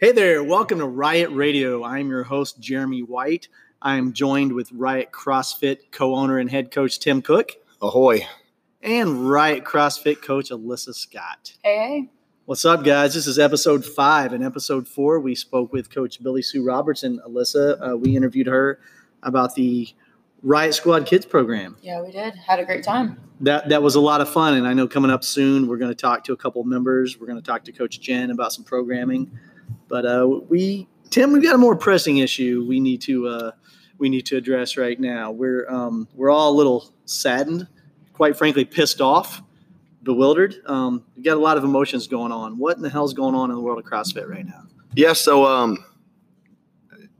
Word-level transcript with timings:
Hey 0.00 0.12
there, 0.12 0.42
welcome 0.42 0.78
to 0.78 0.86
Riot 0.86 1.28
Radio. 1.30 1.84
I'm 1.84 2.08
your 2.08 2.22
host, 2.22 2.58
Jeremy 2.58 3.02
White. 3.02 3.48
I 3.82 3.96
am 3.96 4.14
joined 4.14 4.54
with 4.54 4.72
Riot 4.72 5.12
CrossFit 5.12 5.90
co 5.90 6.14
owner 6.14 6.38
and 6.38 6.50
head 6.50 6.70
coach 6.70 6.98
Tim 7.00 7.20
Cook 7.20 7.52
Ahoy. 7.82 8.26
and 8.80 9.28
Riot 9.28 9.64
CrossFit 9.64 10.22
coach 10.22 10.48
Alyssa 10.48 10.94
Scott. 10.94 11.52
Hey, 11.62 11.76
hey. 11.76 12.10
What's 12.46 12.64
up, 12.64 12.82
guys? 12.82 13.12
This 13.12 13.26
is 13.26 13.38
episode 13.38 13.84
five. 13.84 14.32
In 14.32 14.42
episode 14.42 14.88
four, 14.88 15.20
we 15.20 15.34
spoke 15.34 15.70
with 15.70 15.90
Coach 15.90 16.22
Billy 16.22 16.40
Sue 16.40 16.64
Robertson. 16.64 17.20
Alyssa, 17.28 17.92
uh, 17.92 17.94
we 17.98 18.16
interviewed 18.16 18.46
her 18.46 18.80
about 19.22 19.54
the 19.54 19.86
Riot 20.42 20.72
Squad 20.72 21.04
Kids 21.04 21.26
program. 21.26 21.76
Yeah, 21.82 22.00
we 22.00 22.10
did. 22.10 22.34
Had 22.36 22.58
a 22.58 22.64
great 22.64 22.84
time. 22.84 23.20
That 23.40 23.68
that 23.68 23.82
was 23.82 23.96
a 23.96 24.00
lot 24.00 24.22
of 24.22 24.30
fun, 24.30 24.54
and 24.54 24.66
I 24.66 24.72
know 24.72 24.88
coming 24.88 25.10
up 25.10 25.24
soon, 25.24 25.66
we're 25.66 25.76
going 25.76 25.90
to 25.90 25.94
talk 25.94 26.24
to 26.24 26.32
a 26.32 26.38
couple 26.38 26.62
of 26.62 26.66
members. 26.66 27.20
We're 27.20 27.26
going 27.26 27.38
to 27.38 27.44
talk 27.44 27.64
to 27.64 27.72
Coach 27.72 28.00
Jen 28.00 28.30
about 28.30 28.54
some 28.54 28.64
programming. 28.64 29.30
But 29.90 30.06
uh, 30.06 30.26
we, 30.48 30.88
Tim, 31.10 31.32
we've 31.32 31.42
got 31.42 31.56
a 31.56 31.58
more 31.58 31.74
pressing 31.76 32.18
issue 32.18 32.64
we 32.66 32.78
need 32.78 33.02
to 33.02 33.26
uh, 33.26 33.50
we 33.98 34.08
need 34.08 34.24
to 34.26 34.36
address 34.36 34.76
right 34.76 34.98
now. 34.98 35.32
We're 35.32 35.68
um, 35.68 36.08
we're 36.14 36.30
all 36.30 36.50
a 36.52 36.56
little 36.56 36.94
saddened, 37.04 37.66
quite 38.14 38.38
frankly, 38.38 38.64
pissed 38.64 39.00
off, 39.00 39.42
bewildered. 40.04 40.62
Um, 40.66 41.04
we've 41.16 41.24
got 41.24 41.36
a 41.36 41.40
lot 41.40 41.58
of 41.58 41.64
emotions 41.64 42.06
going 42.06 42.30
on. 42.30 42.56
What 42.56 42.76
in 42.76 42.82
the 42.82 42.88
hell's 42.88 43.12
going 43.12 43.34
on 43.34 43.50
in 43.50 43.56
the 43.56 43.62
world 43.62 43.80
of 43.80 43.84
CrossFit 43.84 44.28
right 44.28 44.46
now? 44.46 44.62
Yeah, 44.94 45.12
so 45.12 45.44
um, 45.44 45.84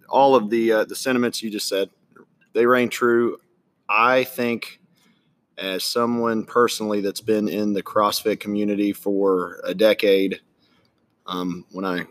all 0.08 0.36
of 0.36 0.48
the 0.48 0.72
uh, 0.72 0.84
the 0.84 0.96
sentiments 0.96 1.42
you 1.42 1.50
just 1.50 1.68
said, 1.68 1.90
they 2.52 2.66
reign 2.66 2.88
true. 2.88 3.38
I 3.88 4.22
think, 4.22 4.80
as 5.58 5.82
someone 5.82 6.44
personally 6.44 7.00
that's 7.00 7.20
been 7.20 7.48
in 7.48 7.72
the 7.72 7.82
CrossFit 7.82 8.38
community 8.38 8.92
for 8.92 9.60
a 9.64 9.74
decade, 9.74 10.40
um, 11.26 11.66
when 11.72 11.84
I 11.84 12.06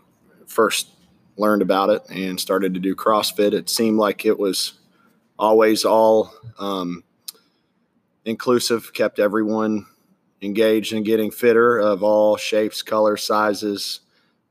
first 0.50 0.88
learned 1.36 1.62
about 1.62 1.90
it 1.90 2.02
and 2.10 2.38
started 2.38 2.74
to 2.74 2.80
do 2.80 2.94
CrossFit, 2.94 3.52
it 3.52 3.70
seemed 3.70 3.98
like 3.98 4.26
it 4.26 4.38
was 4.38 4.74
always 5.38 5.84
all 5.84 6.34
um, 6.58 7.02
inclusive, 8.24 8.92
kept 8.92 9.18
everyone 9.18 9.86
engaged 10.42 10.92
in 10.92 11.02
getting 11.02 11.30
fitter 11.30 11.78
of 11.78 12.02
all 12.02 12.36
shapes, 12.36 12.82
colors, 12.82 13.22
sizes, 13.22 14.00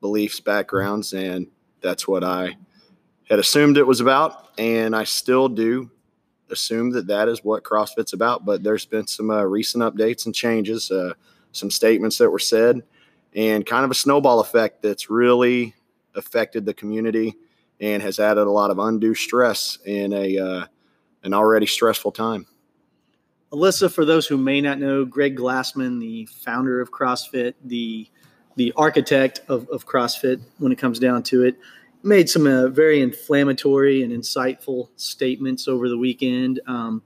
beliefs, 0.02 0.40
backgrounds, 0.40 1.14
and 1.14 1.48
that's 1.82 2.08
what 2.08 2.24
I 2.24 2.56
had 3.30 3.40
assumed 3.40 3.78
it 3.78 3.86
was 3.86 4.00
about, 4.00 4.50
and 4.58 4.96
I 4.96 5.04
still 5.04 5.50
do 5.50 5.92
assume 6.50 6.90
that 6.92 7.08
that 7.08 7.28
is 7.28 7.44
what 7.44 7.64
CrossFit's 7.64 8.14
about. 8.14 8.46
But 8.46 8.64
there's 8.64 8.86
been 8.86 9.06
some 9.06 9.30
uh, 9.30 9.44
recent 9.44 9.84
updates 9.84 10.26
and 10.26 10.34
changes, 10.34 10.90
uh, 10.90 11.14
some 11.52 11.70
statements 11.70 12.18
that 12.18 12.30
were 12.30 12.40
said, 12.40 12.82
and 13.36 13.66
kind 13.66 13.86
of 13.86 13.92
a 13.92 13.96
snowball 13.96 14.40
effect 14.40 14.82
that's 14.82 15.10
really 15.10 15.76
affected 16.16 16.66
the 16.66 16.74
community 16.74 17.36
and 17.80 18.04
has 18.04 18.20
added 18.20 18.48
a 18.48 18.52
lot 18.52 18.72
of 18.72 18.80
undue 18.80 19.16
stress 19.16 19.78
in 19.86 20.14
a 20.14 20.38
uh, 20.38 20.66
an 21.24 21.34
already 21.34 21.66
stressful 21.66 22.12
time. 22.12 22.46
Alyssa, 23.52 23.92
for 23.92 24.06
those 24.06 24.28
who 24.28 24.38
may 24.38 24.62
not 24.62 24.80
know, 24.80 25.06
Greg 25.06 25.36
Glassman, 25.36 26.00
the 26.00 26.26
founder 26.26 26.82
of 26.82 26.92
CrossFit, 26.92 27.56
the 27.64 28.08
the 28.56 28.74
architect 28.76 29.42
of, 29.48 29.68
of 29.70 29.86
CrossFit, 29.86 30.42
when 30.58 30.72
it 30.72 30.78
comes 30.78 31.00
down 31.00 31.24
to 31.24 31.44
it, 31.44 31.58
made 32.04 32.30
some 32.30 32.46
uh, 32.46 32.68
very 32.68 33.02
inflammatory 33.02 34.04
and 34.04 34.12
insightful 34.12 34.90
statements 34.98 35.68
over 35.68 35.88
the 35.88 35.98
weekend. 35.98 36.60
Um, 36.68 37.02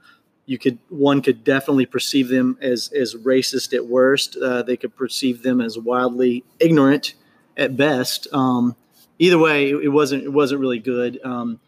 you 0.46 0.58
could 0.58 0.78
one 0.90 1.22
could 1.22 1.44
definitely 1.44 1.86
perceive 1.86 2.28
them 2.28 2.58
as 2.62 2.92
as 2.92 3.16
racist 3.16 3.74
at 3.74 3.86
worst. 3.86 4.36
Uh, 4.36 4.64
they 4.64 4.76
could 4.76 4.96
perceive 4.96 5.44
them 5.44 5.62
as 5.62 5.78
wildly 5.78 6.44
ignorant 6.60 7.14
at 7.56 7.78
best. 7.78 8.28
Um, 8.34 8.76
either 9.24 9.38
way, 9.38 9.70
it, 9.70 9.92
wasn't 9.92 10.24
it 10.24 10.34
wasn't 10.34 10.60
really 10.60 10.80
good. 10.80 11.18
Um, 11.24 11.60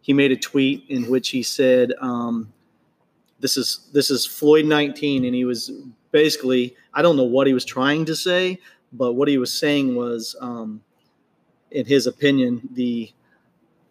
he 0.00 0.14
made 0.14 0.32
a 0.32 0.36
tweet 0.36 0.84
in 0.88 1.10
which 1.10 1.28
he 1.28 1.42
said, 1.42 1.92
um, 2.00 2.50
"This 3.38 3.58
is 3.58 3.90
this 3.92 4.10
is 4.10 4.24
Floyd 4.24 4.64
19," 4.64 5.26
and 5.26 5.34
he 5.34 5.44
was 5.44 5.70
basically 6.10 6.74
I 6.94 7.02
don't 7.02 7.16
know 7.16 7.24
what 7.24 7.46
he 7.46 7.52
was 7.52 7.66
trying 7.66 8.06
to 8.06 8.16
say, 8.16 8.58
but 8.94 9.12
what 9.12 9.28
he 9.28 9.36
was 9.36 9.52
saying 9.52 9.94
was, 9.94 10.34
um, 10.40 10.82
in 11.70 11.84
his 11.84 12.06
opinion, 12.06 12.66
the 12.72 13.12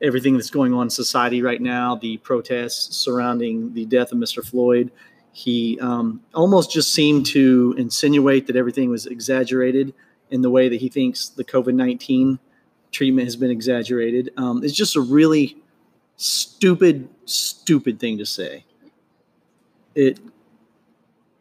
everything 0.02 0.34
that's 0.34 0.50
going 0.50 0.74
on 0.74 0.88
in 0.88 0.90
society 0.90 1.44
right 1.44 1.62
now, 1.62 1.96
the 1.96 2.18
protests 2.18 2.98
surrounding 2.98 3.72
the 3.74 3.86
death 3.86 4.12
of 4.12 4.18
Mr. 4.18 4.44
Floyd. 4.44 4.92
He 5.32 5.80
um, 5.80 6.22
almost 6.34 6.72
just 6.72 6.92
seemed 6.92 7.28
to 7.28 7.76
insinuate 7.78 8.48
that 8.48 8.56
everything 8.56 8.90
was 8.90 9.06
exaggerated 9.06 9.94
in 10.32 10.42
the 10.42 10.50
way 10.50 10.70
that 10.70 10.82
he 10.82 10.90
thinks 10.90 11.30
the 11.30 11.44
COVID 11.44 11.76
19 11.76 12.40
treatment 12.91 13.25
has 13.25 13.35
been 13.35 13.52
exaggerated. 13.52 14.31
Um, 14.38 14.63
it's 14.63 14.74
just 14.74 14.96
a 14.96 15.02
really 15.02 15.57
stupid, 16.18 17.07
stupid 17.25 18.00
thing 18.00 18.18
to 18.18 18.25
say. 18.25 18.66
It 19.96 20.19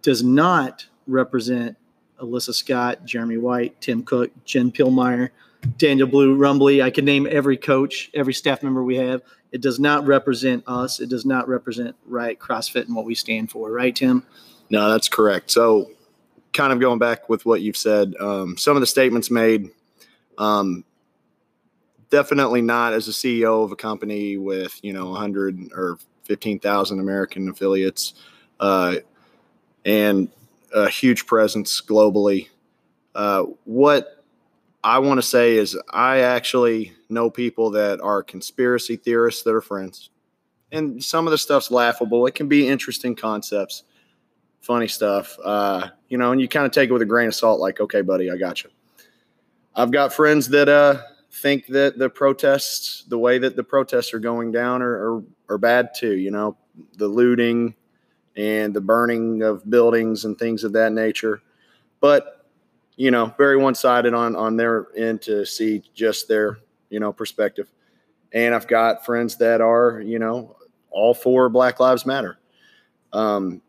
does 0.03 0.23
not 0.23 0.87
represent 1.07 1.77
Alyssa 2.21 2.55
Scott, 2.55 3.05
Jeremy 3.05 3.39
White, 3.39 3.81
Tim 3.81 4.03
Cook, 4.03 4.31
Jen 4.45 4.71
Pillmeyer, 4.71 5.31
Daniel 5.77 6.07
Blue, 6.07 6.35
Rumbly. 6.35 6.83
I 6.83 6.91
can 6.91 7.05
name 7.05 7.27
every 7.31 7.57
coach, 7.57 8.11
every 8.15 8.35
staff 8.35 8.63
member 8.63 8.83
we 8.83 8.97
have. 8.97 9.23
It 9.53 9.61
does 9.61 9.81
not 9.81 10.07
represent 10.07 10.65
us. 10.67 11.01
It 11.01 11.09
does 11.09 11.27
not 11.27 11.49
represent 11.49 11.97
Riot 12.07 12.39
CrossFit 12.39 12.87
and 12.87 12.95
what 12.95 13.05
we 13.05 13.15
stand 13.15 13.51
for, 13.51 13.71
right, 13.71 13.95
Tim? 13.95 14.25
No, 14.71 14.91
that's 14.91 15.09
correct. 15.09 15.51
So, 15.51 15.91
kind 16.53 16.73
of 16.73 16.81
going 16.81 16.99
back 16.99 17.29
with 17.29 17.45
what 17.45 17.61
you've 17.61 17.77
said, 17.77 18.15
um, 18.21 18.57
some 18.57 18.77
of 18.77 18.81
the 18.81 18.87
statements 18.87 19.31
made, 19.31 19.71
um, 20.39 20.85
definitely 22.11 22.61
not 22.61 22.93
as 22.93 23.09
a 23.09 23.13
CEO 23.13 23.65
of 23.65 23.73
a 23.73 23.77
company 23.77 24.37
with 24.37 24.79
you 24.83 24.93
know 24.93 25.11
100 25.11 25.73
or 25.75 25.99
15,000 26.25 27.01
American 27.01 27.49
affiliates, 27.49 28.15
uh, 28.61 28.97
and 29.85 30.29
a 30.75 30.89
huge 30.89 31.27
presence 31.27 31.81
globally. 31.81 32.49
Uh, 33.15 33.45
what 33.65 34.25
I 34.85 34.99
want 34.99 35.19
to 35.19 35.27
say 35.27 35.57
is, 35.57 35.77
I 35.91 36.21
actually 36.21 36.93
know 37.09 37.31
people 37.31 37.71
that 37.71 38.01
are 38.01 38.23
conspiracy 38.23 38.97
theorists 38.97 39.43
that 39.43 39.55
are 39.55 39.61
friends, 39.61 40.11
and 40.71 41.03
some 41.03 41.27
of 41.27 41.31
the 41.31 41.39
stuff's 41.39 41.71
laughable. 41.71 42.27
It 42.27 42.35
can 42.35 42.49
be 42.49 42.69
interesting 42.69 43.17
concepts, 43.17 43.85
funny 44.61 44.89
stuff, 44.89 45.37
uh, 45.45 45.89
you 46.09 46.19
know, 46.19 46.33
and 46.33 46.41
you 46.41 46.49
kind 46.49 46.67
of 46.67 46.73
take 46.73 46.91
it 46.91 46.93
with 46.93 47.03
a 47.03 47.07
grain 47.07 47.29
of 47.29 47.35
salt. 47.35 47.61
Like, 47.61 47.81
okay, 47.81 48.03
buddy, 48.03 48.31
I 48.31 48.37
got 48.37 48.63
you. 48.63 48.71
I've 49.75 49.91
got 49.91 50.13
friends 50.13 50.49
that 50.49 50.69
uh, 50.69 51.03
think 51.31 51.67
that 51.69 51.99
the 51.99 52.11
protests, 52.11 53.05
the 53.09 53.19
way 53.19 53.39
that 53.39 53.57
the 53.57 53.65
protests 53.65 54.13
are 54.13 54.19
going 54.19 54.53
down, 54.53 54.83
are, 54.83 55.17
are, 55.17 55.23
are 55.49 55.59
bad 55.59 55.91
too. 55.97 56.17
You 56.17 56.31
know, 56.31 56.57
the 56.97 57.09
looting 57.09 57.75
and 58.37 58.75
the 58.75 58.81
burning 58.81 59.43
of 59.43 59.69
buildings 59.69 60.25
and 60.25 60.39
things 60.39 60.65
of 60.65 60.73
that 60.73 60.93
nature. 60.93 61.43
But 62.01 62.47
you 62.97 63.11
know, 63.11 63.33
very 63.39 63.57
one 63.57 63.75
sided 63.75 64.13
on 64.13 64.37
on 64.37 64.57
their 64.57 64.89
end 64.97 65.23
to 65.23 65.47
see 65.47 65.83
just 65.95 66.29
their 66.29 66.59
you 66.91 67.01
know 67.01 67.13
perspective. 67.13 67.71
And 68.33 68.55
I've 68.55 68.69
got 68.69 69.05
friends 69.05 69.37
that 69.39 69.61
are 69.61 70.01
you 70.01 70.19
know 70.19 70.57
all 70.91 71.15
for 71.15 71.49
Black 71.49 71.81
Lives 71.81 72.05
Matter. 72.05 72.39
Um, 73.13 73.63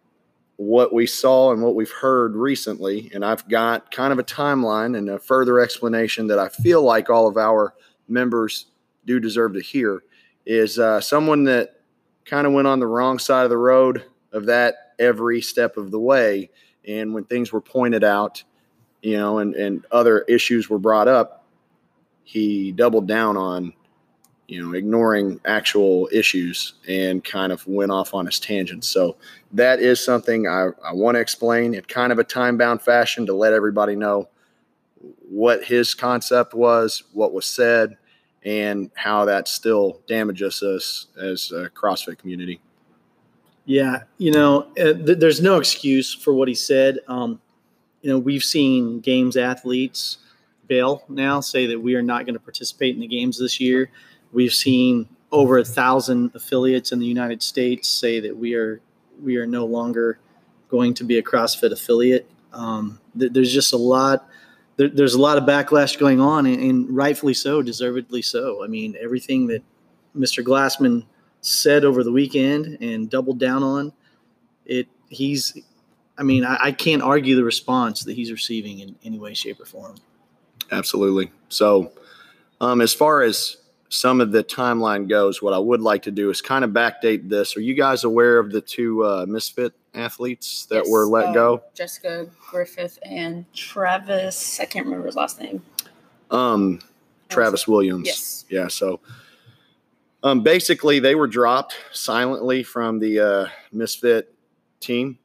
what 0.61 0.93
we 0.93 1.07
saw 1.07 1.51
and 1.51 1.63
what 1.63 1.73
we've 1.73 1.91
heard 1.91 2.35
recently, 2.35 3.09
and 3.15 3.25
I've 3.25 3.47
got 3.49 3.89
kind 3.89 4.13
of 4.13 4.19
a 4.19 4.23
timeline 4.23 4.95
and 4.95 5.09
a 5.09 5.17
further 5.17 5.59
explanation 5.59 6.27
that 6.27 6.37
I 6.37 6.49
feel 6.49 6.83
like 6.83 7.09
all 7.09 7.27
of 7.27 7.35
our 7.35 7.73
members 8.07 8.67
do 9.07 9.19
deserve 9.19 9.55
to 9.55 9.59
hear, 9.59 10.03
is 10.45 10.77
uh, 10.77 11.01
someone 11.01 11.45
that 11.45 11.81
kind 12.25 12.45
of 12.45 12.53
went 12.53 12.67
on 12.67 12.79
the 12.79 12.85
wrong 12.85 13.17
side 13.17 13.43
of 13.43 13.49
the 13.49 13.57
road 13.57 14.05
of 14.33 14.45
that 14.45 14.93
every 14.99 15.41
step 15.41 15.77
of 15.77 15.89
the 15.89 15.99
way. 15.99 16.51
And 16.87 17.11
when 17.11 17.23
things 17.23 17.51
were 17.51 17.59
pointed 17.59 18.03
out, 18.03 18.43
you 19.01 19.17
know, 19.17 19.39
and, 19.39 19.55
and 19.55 19.83
other 19.91 20.19
issues 20.29 20.69
were 20.69 20.77
brought 20.77 21.07
up, 21.07 21.43
he 22.23 22.71
doubled 22.71 23.07
down 23.07 23.35
on, 23.35 23.73
you 24.51 24.61
know, 24.61 24.73
ignoring 24.73 25.39
actual 25.45 26.09
issues 26.11 26.73
and 26.85 27.23
kind 27.23 27.53
of 27.53 27.65
went 27.65 27.89
off 27.89 28.13
on 28.13 28.25
his 28.25 28.37
tangents. 28.37 28.85
So 28.85 29.15
that 29.53 29.79
is 29.79 30.03
something 30.03 30.45
I, 30.45 30.71
I 30.85 30.91
want 30.91 31.15
to 31.15 31.21
explain 31.21 31.73
in 31.73 31.81
kind 31.83 32.11
of 32.11 32.19
a 32.19 32.25
time 32.25 32.57
bound 32.57 32.81
fashion 32.81 33.25
to 33.27 33.33
let 33.33 33.53
everybody 33.53 33.95
know 33.95 34.27
what 35.29 35.63
his 35.63 35.93
concept 35.93 36.53
was, 36.53 37.03
what 37.13 37.31
was 37.31 37.45
said, 37.45 37.95
and 38.43 38.91
how 38.95 39.23
that 39.23 39.47
still 39.47 40.01
damages 40.05 40.61
us 40.61 41.07
as 41.17 41.53
a 41.53 41.69
CrossFit 41.69 42.17
community. 42.17 42.59
Yeah, 43.63 44.03
you 44.17 44.31
know, 44.31 44.63
uh, 44.77 44.91
th- 44.91 45.19
there's 45.19 45.41
no 45.41 45.59
excuse 45.59 46.13
for 46.13 46.33
what 46.33 46.49
he 46.49 46.55
said. 46.55 46.97
Um, 47.07 47.39
you 48.01 48.09
know, 48.09 48.19
we've 48.19 48.43
seen 48.43 48.99
games 48.99 49.37
athletes 49.37 50.17
bail 50.67 51.05
now, 51.07 51.39
say 51.39 51.67
that 51.67 51.79
we 51.79 51.95
are 51.95 52.01
not 52.01 52.25
going 52.25 52.33
to 52.33 52.39
participate 52.39 52.95
in 52.95 52.99
the 52.99 53.07
games 53.07 53.39
this 53.39 53.61
year. 53.61 53.89
We've 54.31 54.53
seen 54.53 55.07
over 55.31 55.57
a 55.57 55.65
thousand 55.65 56.31
affiliates 56.35 56.91
in 56.91 56.99
the 56.99 57.05
United 57.05 57.41
States 57.41 57.87
say 57.87 58.19
that 58.19 58.35
we 58.35 58.53
are 58.55 58.81
we 59.21 59.37
are 59.37 59.45
no 59.45 59.65
longer 59.65 60.19
going 60.69 60.93
to 60.95 61.03
be 61.03 61.17
a 61.17 61.23
CrossFit 61.23 61.71
affiliate. 61.71 62.29
Um, 62.53 62.99
th- 63.17 63.31
there's 63.33 63.53
just 63.53 63.73
a 63.73 63.77
lot 63.77 64.27
there, 64.77 64.89
there's 64.89 65.13
a 65.13 65.21
lot 65.21 65.37
of 65.37 65.43
backlash 65.43 65.99
going 65.99 66.19
on, 66.19 66.45
and, 66.45 66.59
and 66.59 66.95
rightfully 66.95 67.33
so, 67.35 67.61
deservedly 67.61 68.21
so. 68.21 68.63
I 68.63 68.67
mean, 68.67 68.95
everything 68.99 69.47
that 69.47 69.61
Mr. 70.17 70.43
Glassman 70.43 71.05
said 71.41 71.85
over 71.85 72.03
the 72.03 72.11
weekend 72.11 72.79
and 72.81 73.09
doubled 73.09 73.39
down 73.39 73.63
on 73.63 73.93
it, 74.65 74.87
he's. 75.09 75.57
I 76.17 76.23
mean, 76.23 76.45
I, 76.45 76.57
I 76.61 76.71
can't 76.71 77.01
argue 77.01 77.35
the 77.35 77.43
response 77.43 78.03
that 78.03 78.13
he's 78.13 78.31
receiving 78.31 78.79
in 78.79 78.95
any 79.03 79.17
way, 79.17 79.33
shape, 79.33 79.59
or 79.59 79.65
form. 79.65 79.95
Absolutely. 80.71 81.31
So, 81.49 81.91
um, 82.59 82.81
as 82.81 82.93
far 82.93 83.21
as 83.21 83.57
some 83.91 84.21
of 84.21 84.31
the 84.31 84.41
timeline 84.41 85.07
goes, 85.09 85.41
what 85.41 85.53
I 85.53 85.57
would 85.57 85.81
like 85.81 86.01
to 86.03 86.11
do 86.11 86.29
is 86.29 86.41
kind 86.41 86.63
of 86.63 86.71
backdate 86.71 87.27
this. 87.27 87.57
Are 87.57 87.61
you 87.61 87.73
guys 87.73 88.05
aware 88.05 88.39
of 88.39 88.49
the 88.49 88.61
two 88.61 89.03
uh, 89.03 89.25
misfit 89.27 89.73
athletes 89.93 90.65
that 90.67 90.83
Yes, 90.85 90.89
were 90.89 91.05
let 91.05 91.25
uh, 91.25 91.33
go? 91.33 91.63
Jessica 91.73 92.29
Griffith 92.49 92.97
and 93.03 93.45
Travis. 93.53 94.61
I 94.61 94.65
can't 94.65 94.85
remember 94.85 95.07
his 95.07 95.17
last 95.17 95.41
name. 95.41 95.61
Um, 96.31 96.79
Travis 97.27 97.67
Williams. 97.67 98.07
Yes. 98.07 98.45
Yeah. 98.49 98.69
So, 98.69 99.01
um, 100.23 100.41
basically, 100.41 100.99
they 100.99 101.15
were 101.15 101.27
dropped 101.27 101.75
silently 101.91 102.63
from 102.63 102.97
the 102.97 103.19
uh, 103.19 103.47
misfit 103.73 104.33
team 104.79 105.19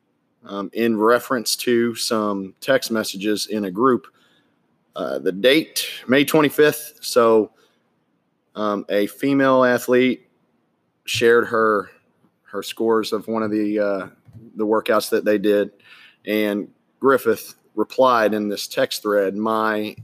um, 0.44 0.70
in 0.72 0.98
reference 0.98 1.54
to 1.56 1.94
some 1.94 2.52
text 2.60 2.90
messages 2.90 3.46
in 3.46 3.66
a 3.66 3.70
group. 3.70 4.08
Uh, 4.96 5.20
the 5.20 5.30
date 5.30 5.86
May 6.08 6.24
25th. 6.24 7.04
So, 7.04 7.52
um, 8.56 8.86
a 8.88 9.06
female 9.06 9.64
athlete 9.64 10.28
shared 11.04 11.46
her 11.46 11.90
her 12.42 12.62
scores 12.62 13.12
of 13.12 13.28
one 13.28 13.42
of 13.42 13.50
the 13.50 13.78
uh, 13.78 14.08
the 14.56 14.66
workouts 14.66 15.10
that 15.10 15.24
they 15.24 15.38
did, 15.38 15.70
and 16.26 16.68
Griffith 16.98 17.54
replied 17.74 18.34
in 18.34 18.48
this 18.48 18.66
text 18.66 19.02
thread, 19.02 19.36
"My 19.36 19.94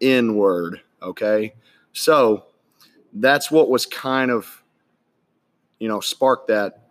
N 0.00 0.36
word." 0.36 0.80
Okay, 1.02 1.54
so 1.92 2.44
that's 3.14 3.50
what 3.50 3.70
was 3.70 3.86
kind 3.86 4.30
of 4.30 4.62
you 5.78 5.88
know 5.88 6.00
sparked 6.00 6.48
that. 6.48 6.88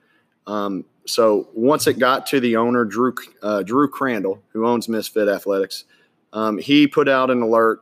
Um, 0.47 0.85
so 1.05 1.49
once 1.53 1.87
it 1.87 1.99
got 1.99 2.25
to 2.27 2.39
the 2.39 2.55
owner, 2.57 2.83
Drew 2.83 3.13
uh, 3.43 3.61
Drew 3.61 3.87
Crandall, 3.87 4.41
who 4.53 4.65
owns 4.65 4.89
Misfit 4.89 5.27
Athletics, 5.27 5.85
um, 6.33 6.57
he 6.57 6.87
put 6.87 7.07
out 7.07 7.29
an 7.29 7.43
alert 7.43 7.81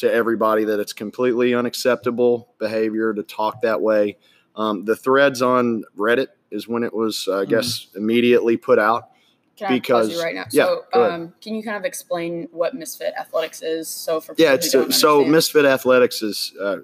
to 0.00 0.12
everybody 0.12 0.64
that 0.64 0.80
it's 0.80 0.92
completely 0.92 1.54
unacceptable 1.54 2.48
behavior 2.58 3.12
to 3.14 3.22
talk 3.22 3.60
that 3.62 3.80
way. 3.80 4.16
Um, 4.56 4.84
the 4.84 4.96
threads 4.96 5.42
on 5.42 5.84
Reddit 5.96 6.28
is 6.50 6.66
when 6.66 6.82
it 6.82 6.92
was, 6.92 7.28
uh, 7.28 7.40
I 7.40 7.44
guess, 7.44 7.88
immediately 7.94 8.56
put 8.56 8.78
out. 8.78 9.10
Can 9.56 9.66
I 9.66 9.68
pause 9.68 10.08
Because- 10.08 10.12
you 10.12 10.22
right 10.22 10.34
now? 10.34 10.44
yeah, 10.50 10.64
so, 10.64 10.84
um, 10.94 11.34
can 11.42 11.54
you 11.54 11.62
kind 11.62 11.76
of 11.76 11.84
explain 11.84 12.48
what 12.50 12.74
Misfit 12.74 13.12
Athletics 13.18 13.62
is? 13.62 13.88
So 13.88 14.20
for 14.20 14.34
Yeah, 14.38 14.54
it's 14.54 14.70
don't 14.70 14.92
so? 14.92 15.22
Misfit 15.24 15.66
Athletics 15.66 16.22
is. 16.22 16.52
Uh, 16.58 16.78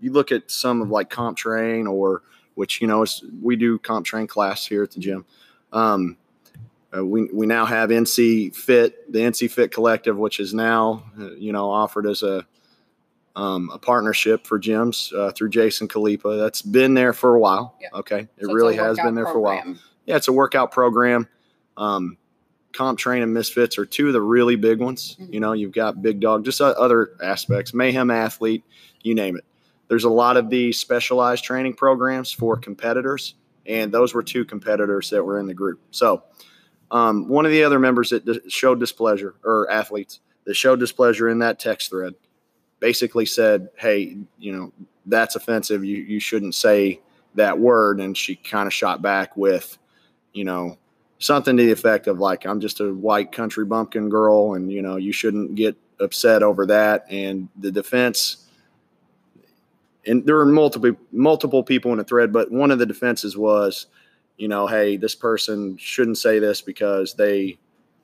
you 0.00 0.12
look 0.12 0.32
at 0.32 0.50
some 0.50 0.82
of 0.82 0.90
like 0.90 1.10
Comp 1.10 1.36
Train 1.36 1.86
or 1.86 2.22
which 2.54 2.80
you 2.80 2.88
know 2.88 3.02
is 3.02 3.24
we 3.40 3.54
do 3.54 3.78
Comp 3.78 4.04
Train 4.04 4.26
class 4.26 4.66
here 4.66 4.82
at 4.82 4.90
the 4.90 4.98
gym. 5.00 5.24
Um, 5.72 6.16
uh, 6.96 7.04
we 7.04 7.28
we 7.32 7.46
now 7.46 7.66
have 7.66 7.90
NC 7.90 8.54
Fit, 8.54 9.12
the 9.12 9.18
NC 9.20 9.50
Fit 9.50 9.70
Collective, 9.72 10.16
which 10.16 10.40
is 10.40 10.54
now 10.54 11.04
uh, 11.20 11.32
you 11.34 11.52
know 11.52 11.70
offered 11.70 12.06
as 12.06 12.22
a 12.22 12.46
um, 13.36 13.70
a 13.72 13.78
partnership 13.78 14.46
for 14.46 14.58
gyms 14.58 15.12
uh, 15.16 15.30
through 15.32 15.50
Jason 15.50 15.86
Khalipa. 15.86 16.38
That's 16.38 16.62
been 16.62 16.94
there 16.94 17.12
for 17.12 17.34
a 17.34 17.38
while. 17.40 17.76
Yeah. 17.80 17.88
Okay, 17.94 18.26
it 18.38 18.46
So 18.46 18.52
really 18.52 18.76
has 18.76 18.96
been 18.98 19.14
there 19.14 19.26
for 19.26 19.38
a 19.38 19.40
while. 19.40 19.76
Yeah, 20.06 20.16
it's 20.16 20.28
a 20.28 20.32
workout 20.32 20.72
program. 20.72 21.28
Um, 21.76 22.16
Comp 22.72 22.98
Train 22.98 23.22
and 23.22 23.32
Misfits 23.32 23.78
are 23.78 23.86
two 23.86 24.08
of 24.08 24.12
the 24.12 24.20
really 24.20 24.56
big 24.56 24.80
ones. 24.80 25.16
Mhm. 25.20 25.32
You 25.32 25.40
know, 25.40 25.52
you've 25.52 25.72
got 25.72 26.02
Big 26.02 26.20
Dog, 26.20 26.44
just 26.44 26.60
o- 26.60 26.66
other 26.66 27.10
aspects, 27.22 27.72
Mayhem 27.72 28.10
Athlete, 28.10 28.64
you 29.02 29.14
name 29.14 29.36
it. 29.36 29.44
There's 29.88 30.04
a 30.04 30.10
lot 30.10 30.36
of 30.36 30.50
these 30.50 30.78
specialized 30.78 31.44
training 31.44 31.74
programs 31.74 32.30
for 32.32 32.56
competitors, 32.56 33.34
and 33.66 33.90
those 33.92 34.12
were 34.14 34.22
two 34.22 34.44
competitors 34.44 35.10
that 35.10 35.24
were 35.24 35.38
in 35.38 35.46
the 35.46 35.54
group. 35.54 35.80
So, 35.92 36.24
um, 36.90 37.28
one 37.28 37.44
of 37.44 37.52
the 37.52 37.64
other 37.64 37.78
members 37.78 38.10
that 38.10 38.42
showed 38.48 38.80
displeasure, 38.80 39.34
or 39.44 39.70
athletes 39.70 40.20
that 40.44 40.54
showed 40.54 40.80
displeasure 40.80 41.28
in 41.28 41.38
that 41.40 41.58
text 41.58 41.90
thread, 41.90 42.14
basically 42.80 43.26
said, 43.26 43.68
"Hey, 43.76 44.16
you 44.38 44.52
know, 44.52 44.72
that's 45.06 45.36
offensive. 45.36 45.84
You 45.84 45.98
you 45.98 46.20
shouldn't 46.20 46.54
say 46.54 47.00
that 47.34 47.58
word." 47.58 48.00
And 48.00 48.16
she 48.16 48.36
kind 48.36 48.66
of 48.66 48.72
shot 48.72 49.02
back 49.02 49.36
with, 49.36 49.76
you 50.32 50.44
know, 50.44 50.78
something 51.18 51.56
to 51.56 51.62
the 51.62 51.72
effect 51.72 52.06
of 52.06 52.20
like, 52.20 52.46
"I'm 52.46 52.60
just 52.60 52.80
a 52.80 52.92
white 52.94 53.32
country 53.32 53.66
bumpkin 53.66 54.08
girl, 54.08 54.54
and 54.54 54.72
you 54.72 54.80
know, 54.80 54.96
you 54.96 55.12
shouldn't 55.12 55.54
get 55.54 55.76
upset 56.00 56.42
over 56.42 56.64
that." 56.66 57.04
And 57.10 57.48
the 57.58 57.70
defense, 57.70 58.48
and 60.06 60.24
there 60.24 60.36
were 60.36 60.46
multiple 60.46 60.96
multiple 61.12 61.62
people 61.62 61.92
in 61.92 61.98
the 61.98 62.04
thread, 62.04 62.32
but 62.32 62.50
one 62.50 62.70
of 62.70 62.78
the 62.78 62.86
defenses 62.86 63.36
was, 63.36 63.86
you 64.38 64.48
know, 64.48 64.66
hey, 64.66 64.96
this 64.96 65.14
person 65.14 65.76
shouldn't 65.76 66.16
say 66.16 66.38
this 66.38 66.62
because 66.62 67.14
they 67.14 67.58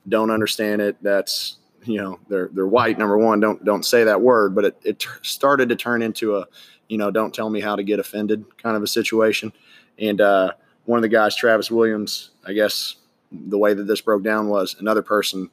don't 0.08 0.30
understand 0.30 0.82
it. 0.82 0.96
That's 1.02 1.56
you 1.84 1.98
know 1.98 2.18
they're 2.28 2.50
they're 2.52 2.66
white 2.66 2.98
number 2.98 3.16
one 3.16 3.40
don't 3.40 3.64
don't 3.64 3.86
say 3.86 4.04
that 4.04 4.20
word. 4.20 4.54
But 4.54 4.64
it, 4.66 4.76
it 4.84 4.98
t- 4.98 5.08
started 5.22 5.70
to 5.70 5.76
turn 5.76 6.02
into 6.02 6.36
a 6.36 6.46
you 6.88 6.98
know 6.98 7.10
don't 7.10 7.32
tell 7.32 7.48
me 7.48 7.60
how 7.60 7.76
to 7.76 7.82
get 7.82 7.98
offended 7.98 8.44
kind 8.58 8.76
of 8.76 8.82
a 8.82 8.86
situation. 8.86 9.52
And 9.98 10.20
uh, 10.20 10.52
one 10.84 10.98
of 10.98 11.02
the 11.02 11.08
guys 11.08 11.36
travis 11.36 11.70
williams 11.70 12.30
i 12.46 12.52
guess 12.52 12.96
the 13.32 13.58
way 13.58 13.74
that 13.74 13.84
this 13.84 14.00
broke 14.00 14.22
down 14.22 14.48
was 14.48 14.76
another 14.78 15.02
person 15.02 15.50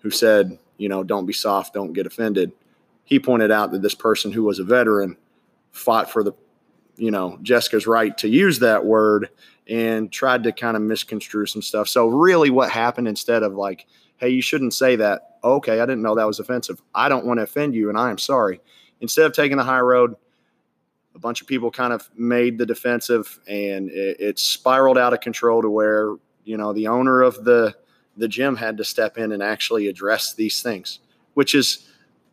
who 0.00 0.10
said 0.10 0.58
you 0.76 0.88
know 0.88 1.02
don't 1.02 1.26
be 1.26 1.32
soft 1.32 1.74
don't 1.74 1.92
get 1.92 2.06
offended. 2.06 2.52
He 3.04 3.18
pointed 3.18 3.50
out 3.50 3.72
that 3.72 3.80
this 3.80 3.94
person 3.94 4.30
who 4.32 4.44
was 4.44 4.58
a 4.58 4.64
veteran 4.64 5.16
fought 5.72 6.10
for 6.10 6.22
the 6.22 6.32
you 6.96 7.10
know 7.10 7.38
jessica's 7.42 7.86
right 7.86 8.16
to 8.18 8.28
use 8.28 8.58
that 8.58 8.84
word 8.84 9.30
and 9.68 10.10
tried 10.10 10.42
to 10.42 10.52
kind 10.52 10.76
of 10.76 10.82
misconstrue 10.82 11.46
some 11.46 11.62
stuff 11.62 11.88
so 11.88 12.06
really 12.06 12.50
what 12.50 12.70
happened 12.70 13.06
instead 13.06 13.42
of 13.42 13.54
like 13.54 13.86
hey, 14.18 14.28
you 14.28 14.42
shouldn't 14.42 14.74
say 14.74 14.96
that. 14.96 15.38
Okay, 15.42 15.80
I 15.80 15.86
didn't 15.86 16.02
know 16.02 16.14
that 16.16 16.26
was 16.26 16.40
offensive. 16.40 16.82
I 16.94 17.08
don't 17.08 17.24
want 17.24 17.38
to 17.38 17.44
offend 17.44 17.74
you, 17.74 17.88
and 17.88 17.96
I 17.96 18.10
am 18.10 18.18
sorry. 18.18 18.60
Instead 19.00 19.26
of 19.26 19.32
taking 19.32 19.56
the 19.56 19.64
high 19.64 19.80
road, 19.80 20.14
a 21.14 21.18
bunch 21.18 21.40
of 21.40 21.46
people 21.46 21.70
kind 21.70 21.92
of 21.92 22.08
made 22.16 22.58
the 22.58 22.66
defensive, 22.66 23.40
and 23.48 23.88
it, 23.90 24.20
it 24.20 24.38
spiraled 24.38 24.98
out 24.98 25.12
of 25.12 25.20
control 25.20 25.62
to 25.62 25.70
where 25.70 26.16
you 26.44 26.56
know 26.56 26.72
the 26.72 26.88
owner 26.88 27.22
of 27.22 27.44
the 27.44 27.74
the 28.16 28.28
gym 28.28 28.56
had 28.56 28.76
to 28.76 28.84
step 28.84 29.16
in 29.16 29.30
and 29.30 29.42
actually 29.42 29.86
address 29.86 30.34
these 30.34 30.60
things, 30.60 30.98
which 31.34 31.54
is 31.54 31.88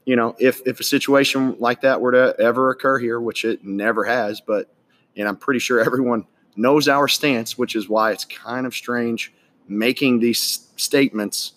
you 0.05 0.15
know 0.15 0.35
if 0.39 0.61
if 0.65 0.79
a 0.79 0.83
situation 0.83 1.55
like 1.59 1.81
that 1.81 2.01
were 2.01 2.11
to 2.11 2.35
ever 2.39 2.71
occur 2.71 2.97
here, 2.97 3.21
which 3.21 3.45
it 3.45 3.63
never 3.63 4.03
has, 4.03 4.41
but 4.41 4.73
and 5.15 5.27
I'm 5.27 5.37
pretty 5.37 5.59
sure 5.59 5.79
everyone 5.85 6.25
knows 6.55 6.87
our 6.87 7.07
stance, 7.07 7.57
which 7.57 7.75
is 7.75 7.89
why 7.89 8.11
it's 8.11 8.25
kind 8.25 8.65
of 8.65 8.73
strange 8.73 9.33
making 9.67 10.19
these 10.19 10.67
statements 10.75 11.53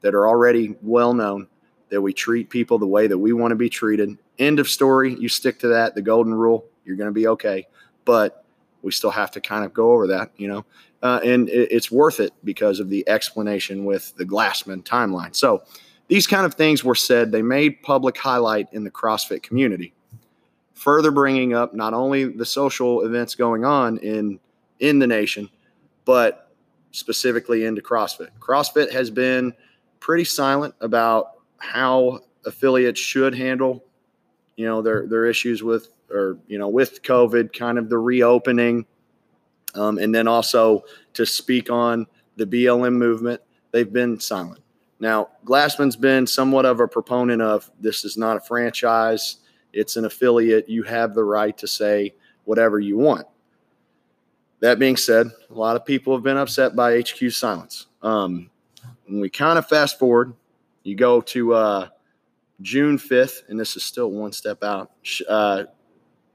that 0.00 0.14
are 0.14 0.28
already 0.28 0.76
well 0.82 1.14
known 1.14 1.46
that 1.90 2.00
we 2.00 2.12
treat 2.12 2.50
people 2.50 2.78
the 2.78 2.86
way 2.86 3.06
that 3.06 3.18
we 3.18 3.32
want 3.32 3.52
to 3.52 3.56
be 3.56 3.68
treated. 3.68 4.16
End 4.38 4.58
of 4.58 4.68
story. 4.68 5.14
You 5.14 5.28
stick 5.28 5.58
to 5.60 5.68
that, 5.68 5.94
the 5.94 6.02
golden 6.02 6.34
rule, 6.34 6.64
you're 6.84 6.96
going 6.96 7.08
to 7.08 7.12
be 7.12 7.28
okay. 7.28 7.66
But 8.04 8.44
we 8.82 8.90
still 8.90 9.10
have 9.10 9.30
to 9.32 9.40
kind 9.40 9.64
of 9.64 9.72
go 9.72 9.92
over 9.92 10.06
that, 10.08 10.32
you 10.36 10.48
know, 10.48 10.64
uh, 11.02 11.20
and 11.24 11.48
it, 11.48 11.70
it's 11.70 11.90
worth 11.90 12.18
it 12.18 12.32
because 12.44 12.80
of 12.80 12.88
the 12.88 13.08
explanation 13.08 13.84
with 13.84 14.16
the 14.16 14.24
Glassman 14.24 14.82
timeline. 14.82 15.36
So 15.36 15.62
these 16.08 16.26
kind 16.26 16.44
of 16.44 16.54
things 16.54 16.82
were 16.82 16.94
said. 16.94 17.30
They 17.30 17.42
made 17.42 17.82
public 17.82 18.16
highlight 18.16 18.72
in 18.72 18.84
the 18.84 18.90
CrossFit 18.90 19.42
community, 19.42 19.92
further 20.82 21.12
bringing 21.12 21.54
up 21.54 21.74
not 21.74 21.94
only 21.94 22.24
the 22.24 22.44
social 22.44 23.02
events 23.02 23.36
going 23.36 23.64
on 23.64 23.98
in 23.98 24.40
in 24.80 24.98
the 24.98 25.06
nation, 25.06 25.48
but 26.04 26.50
specifically 26.90 27.64
into 27.64 27.80
CrossFit. 27.80 28.30
CrossFit 28.40 28.90
has 28.90 29.08
been 29.08 29.52
pretty 30.00 30.24
silent 30.24 30.74
about 30.80 31.34
how 31.58 32.18
affiliates 32.44 32.98
should 32.98 33.32
handle, 33.32 33.84
you 34.56 34.66
know, 34.66 34.82
their 34.82 35.06
their 35.06 35.26
issues 35.26 35.62
with 35.62 35.88
or 36.10 36.36
you 36.48 36.58
know 36.58 36.68
with 36.68 37.02
COVID, 37.02 37.56
kind 37.56 37.78
of 37.78 37.88
the 37.88 37.98
reopening, 37.98 38.84
um, 39.76 39.98
and 39.98 40.12
then 40.12 40.26
also 40.26 40.82
to 41.14 41.24
speak 41.24 41.70
on 41.70 42.08
the 42.36 42.44
BLM 42.44 42.94
movement. 42.94 43.40
They've 43.70 43.90
been 43.90 44.18
silent. 44.18 44.60
Now, 44.98 45.28
Glassman's 45.44 45.96
been 45.96 46.26
somewhat 46.26 46.66
of 46.66 46.80
a 46.80 46.88
proponent 46.88 47.40
of 47.40 47.70
this 47.78 48.04
is 48.04 48.16
not 48.16 48.36
a 48.36 48.40
franchise; 48.40 49.36
it's 49.72 49.96
an 49.96 50.04
affiliate. 50.04 50.68
You 50.68 50.82
have 50.84 51.14
the 51.14 51.24
right 51.24 51.56
to 51.58 51.66
say 51.66 52.14
whatever 52.44 52.78
you 52.78 52.98
want. 52.98 53.26
That 54.60 54.78
being 54.78 54.96
said, 54.96 55.28
a 55.50 55.54
lot 55.54 55.76
of 55.76 55.84
people 55.84 56.14
have 56.14 56.22
been 56.22 56.36
upset 56.36 56.76
by 56.76 57.00
HQ's 57.00 57.36
silence. 57.36 57.86
Um, 58.02 58.50
when 59.06 59.20
we 59.20 59.28
kind 59.28 59.58
of 59.58 59.66
fast 59.66 59.98
forward, 59.98 60.34
you 60.84 60.94
go 60.94 61.20
to 61.20 61.54
uh, 61.54 61.88
June 62.60 62.98
5th, 62.98 63.48
and 63.48 63.58
this 63.58 63.76
is 63.76 63.84
still 63.84 64.10
one 64.10 64.32
step 64.32 64.62
out. 64.62 64.92
Uh, 65.28 65.64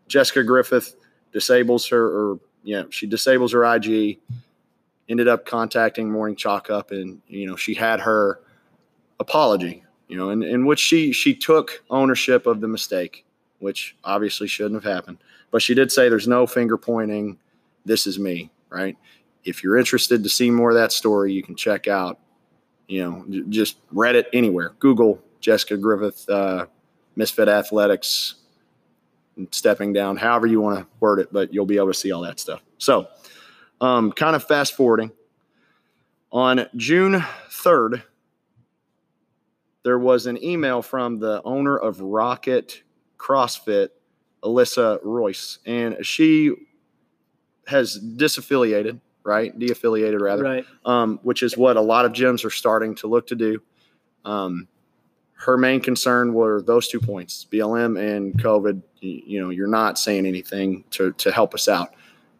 Jessica 0.07 0.43
Griffith 0.43 0.95
disables 1.31 1.87
her, 1.87 2.05
or 2.05 2.39
yeah, 2.63 2.83
she 2.89 3.07
disables 3.07 3.53
her 3.53 3.63
IG. 3.63 4.19
Ended 5.09 5.29
up 5.29 5.45
contacting 5.45 6.11
Morning 6.11 6.35
Chalk 6.35 6.69
Up, 6.69 6.91
and 6.91 7.21
you 7.27 7.47
know 7.47 7.55
she 7.55 7.73
had 7.73 8.01
her 8.01 8.41
apology 9.21 9.85
you 10.07 10.15
know, 10.15 10.29
in, 10.29 10.41
in 10.43 10.65
which 10.65 10.79
she 10.79 11.11
she 11.11 11.35
took 11.35 11.83
ownership 11.89 12.47
of 12.47 12.61
the 12.61 12.67
mistake, 12.67 13.25
which 13.59 13.95
obviously 14.03 14.47
shouldn't 14.47 14.83
have 14.83 14.91
happened. 14.91 15.17
But 15.51 15.61
she 15.61 15.73
did 15.73 15.91
say 15.91 16.09
there's 16.09 16.27
no 16.27 16.47
finger 16.47 16.77
pointing. 16.77 17.37
This 17.85 18.07
is 18.07 18.19
me, 18.19 18.51
right? 18.69 18.97
If 19.43 19.63
you're 19.63 19.77
interested 19.77 20.23
to 20.23 20.29
see 20.29 20.51
more 20.51 20.71
of 20.71 20.75
that 20.75 20.91
story, 20.91 21.33
you 21.33 21.41
can 21.41 21.55
check 21.55 21.87
out, 21.87 22.19
you 22.87 23.03
know, 23.03 23.43
just 23.49 23.77
Reddit 23.93 24.25
anywhere. 24.33 24.73
Google 24.79 25.21
Jessica 25.39 25.77
Griffith, 25.77 26.29
uh, 26.29 26.65
Misfit 27.15 27.47
Athletics, 27.47 28.35
stepping 29.51 29.93
down, 29.93 30.17
however 30.17 30.47
you 30.47 30.61
want 30.61 30.79
to 30.79 30.87
word 30.99 31.19
it, 31.19 31.31
but 31.31 31.53
you'll 31.53 31.65
be 31.65 31.77
able 31.77 31.87
to 31.87 31.93
see 31.93 32.11
all 32.11 32.21
that 32.21 32.39
stuff. 32.39 32.61
So, 32.77 33.07
um, 33.81 34.11
kind 34.11 34.35
of 34.35 34.43
fast 34.43 34.73
forwarding. 34.73 35.11
On 36.31 36.67
June 36.75 37.23
3rd, 37.49 38.03
there 39.83 39.99
was 39.99 40.25
an 40.25 40.43
email 40.43 40.81
from 40.81 41.19
the 41.19 41.41
owner 41.43 41.77
of 41.77 42.01
Rocket 42.01 42.83
CrossFit, 43.17 43.89
Alyssa 44.43 45.01
Royse, 45.03 45.57
and 45.65 46.05
she 46.05 46.53
has 47.67 47.99
disaffiliated, 47.99 48.99
right? 49.23 49.57
Deaffiliated, 49.57 50.21
rather, 50.21 50.43
Right. 50.43 50.65
um, 50.85 51.19
which 51.23 51.43
is 51.43 51.57
what 51.57 51.77
a 51.77 51.81
lot 51.81 52.05
of 52.05 52.13
gyms 52.13 52.45
are 52.45 52.49
starting 52.49 52.95
to 52.95 53.07
look 53.07 53.27
to 53.27 53.35
do. 53.35 53.61
Um, 54.25 54.67
her 55.39 55.57
main 55.57 55.81
concern 55.81 56.33
were 56.33 56.61
those 56.61 56.87
two 56.87 56.99
points, 56.99 57.45
BLM 57.51 57.97
and 57.99 58.33
COVID. 58.41 58.81
You, 59.01 59.21
you 59.25 59.41
know, 59.41 59.49
you're 59.49 59.67
not 59.67 59.99
saying 59.99 60.25
anything 60.25 60.83
to, 60.91 61.11
to 61.13 61.31
help 61.31 61.53
us 61.53 61.67
out. 61.67 61.93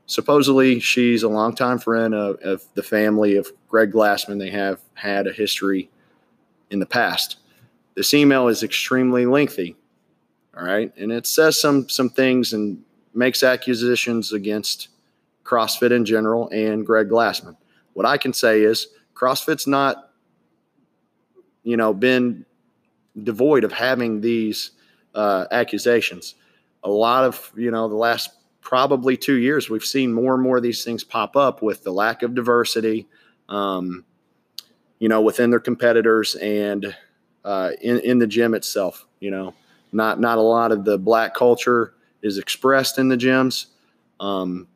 Supposedly, 0.08 0.80
she's 0.80 1.22
a 1.24 1.28
longtime 1.30 1.80
friend 1.80 2.16
of, 2.16 2.38
of 2.42 2.64
the 2.74 2.82
family 2.84 3.36
of 3.36 3.52
Greg 3.68 3.92
Glassman. 3.92 4.40
They 4.40 4.50
have 4.50 4.82
had 4.96 5.28
a 5.28 5.32
history 5.34 5.90
in 6.72 6.80
the 6.80 6.86
past. 6.86 7.38
This 7.96 8.14
email 8.14 8.48
is 8.48 8.64
extremely 8.64 9.26
lengthy, 9.26 9.76
all 10.58 10.64
right, 10.64 10.92
and 10.98 11.12
it 11.12 11.28
says 11.28 11.60
some 11.60 11.88
some 11.88 12.10
things 12.10 12.54
and 12.54 12.84
makes 13.14 13.44
accusations 13.44 14.34
against 14.34 14.90
CrossFit 15.44 15.92
in 15.92 16.06
general 16.06 16.50
and 16.50 16.86
Greg 16.86 17.10
Glassman. 17.10 17.56
What 17.94 18.06
I 18.06 18.18
can 18.18 18.34
say 18.34 18.62
is 18.62 18.88
CrossFit's 19.14 19.66
not, 19.66 20.12
you 21.64 21.78
know, 21.78 21.94
been 21.94 22.46
devoid 23.24 23.64
of 23.64 23.72
having 23.72 24.22
these 24.22 24.72
uh, 25.16 25.46
accusations. 25.52 26.36
A 26.84 26.90
lot 26.90 27.24
of, 27.24 27.52
you 27.56 27.72
know, 27.72 27.88
the 27.88 27.96
last 27.96 28.30
probably 28.62 29.18
two 29.18 29.38
years, 29.38 29.70
we've 29.70 29.84
seen 29.84 30.14
more 30.14 30.36
and 30.36 30.44
more 30.44 30.58
of 30.58 30.64
these 30.64 30.84
things 30.84 31.04
pop 31.04 31.36
up 31.36 31.62
with 31.62 31.84
the 31.84 31.92
lack 31.92 32.22
of 32.22 32.36
diversity, 32.36 33.08
um, 33.50 34.06
you 35.00 35.10
know, 35.10 35.22
within 35.22 35.50
their 35.50 35.60
competitors 35.60 36.36
and 36.36 36.96
uh, 37.44 37.72
in, 37.82 38.00
in 38.02 38.20
the 38.20 38.28
gym 38.28 38.54
itself. 38.54 39.08
You 39.20 39.32
know, 39.32 39.54
not 39.92 40.20
not 40.20 40.38
a 40.38 40.42
lot 40.42 40.72
of 40.72 40.86
the 40.86 40.98
black 40.98 41.34
culture 41.34 41.94
is 42.22 42.38
expressed 42.38 42.98
in 42.98 43.08
the 43.08 43.18
gyms. 43.18 43.68
Um, 44.20 44.68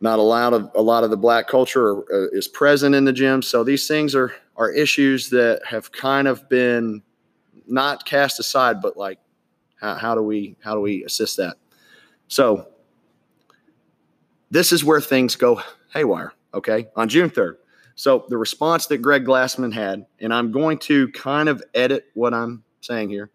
not 0.00 0.18
a 0.18 0.22
lot 0.22 0.52
of 0.52 0.70
a 0.74 0.82
lot 0.82 1.04
of 1.04 1.10
the 1.10 1.16
black 1.16 1.48
culture 1.48 1.98
uh, 2.12 2.28
is 2.32 2.48
present 2.48 2.94
in 2.94 3.04
the 3.04 3.12
gym. 3.12 3.42
So 3.42 3.64
these 3.64 3.86
things 3.88 4.14
are 4.14 4.34
are 4.56 4.70
issues 4.70 5.30
that 5.30 5.62
have 5.66 5.92
kind 5.92 6.28
of 6.28 6.48
been 6.48 7.02
not 7.66 8.04
cast 8.04 8.38
aside, 8.38 8.80
but 8.80 8.96
like 8.96 9.18
how, 9.80 9.94
how 9.94 10.14
do 10.14 10.22
we 10.22 10.56
how 10.62 10.74
do 10.74 10.80
we 10.80 11.04
assist 11.04 11.36
that? 11.38 11.56
So 12.28 12.68
this 14.50 14.72
is 14.72 14.84
where 14.84 15.00
things 15.00 15.36
go 15.36 15.60
haywire. 15.92 16.32
Okay, 16.54 16.88
on 16.96 17.08
June 17.08 17.30
third. 17.30 17.58
So 17.94 18.26
the 18.28 18.36
response 18.36 18.86
that 18.86 18.98
Greg 18.98 19.24
Glassman 19.24 19.72
had, 19.72 20.04
and 20.20 20.32
I'm 20.32 20.52
going 20.52 20.78
to 20.80 21.08
kind 21.12 21.48
of 21.48 21.62
edit 21.74 22.04
what 22.12 22.34
I'm 22.34 22.62
saying 22.82 23.08
here. 23.08 23.30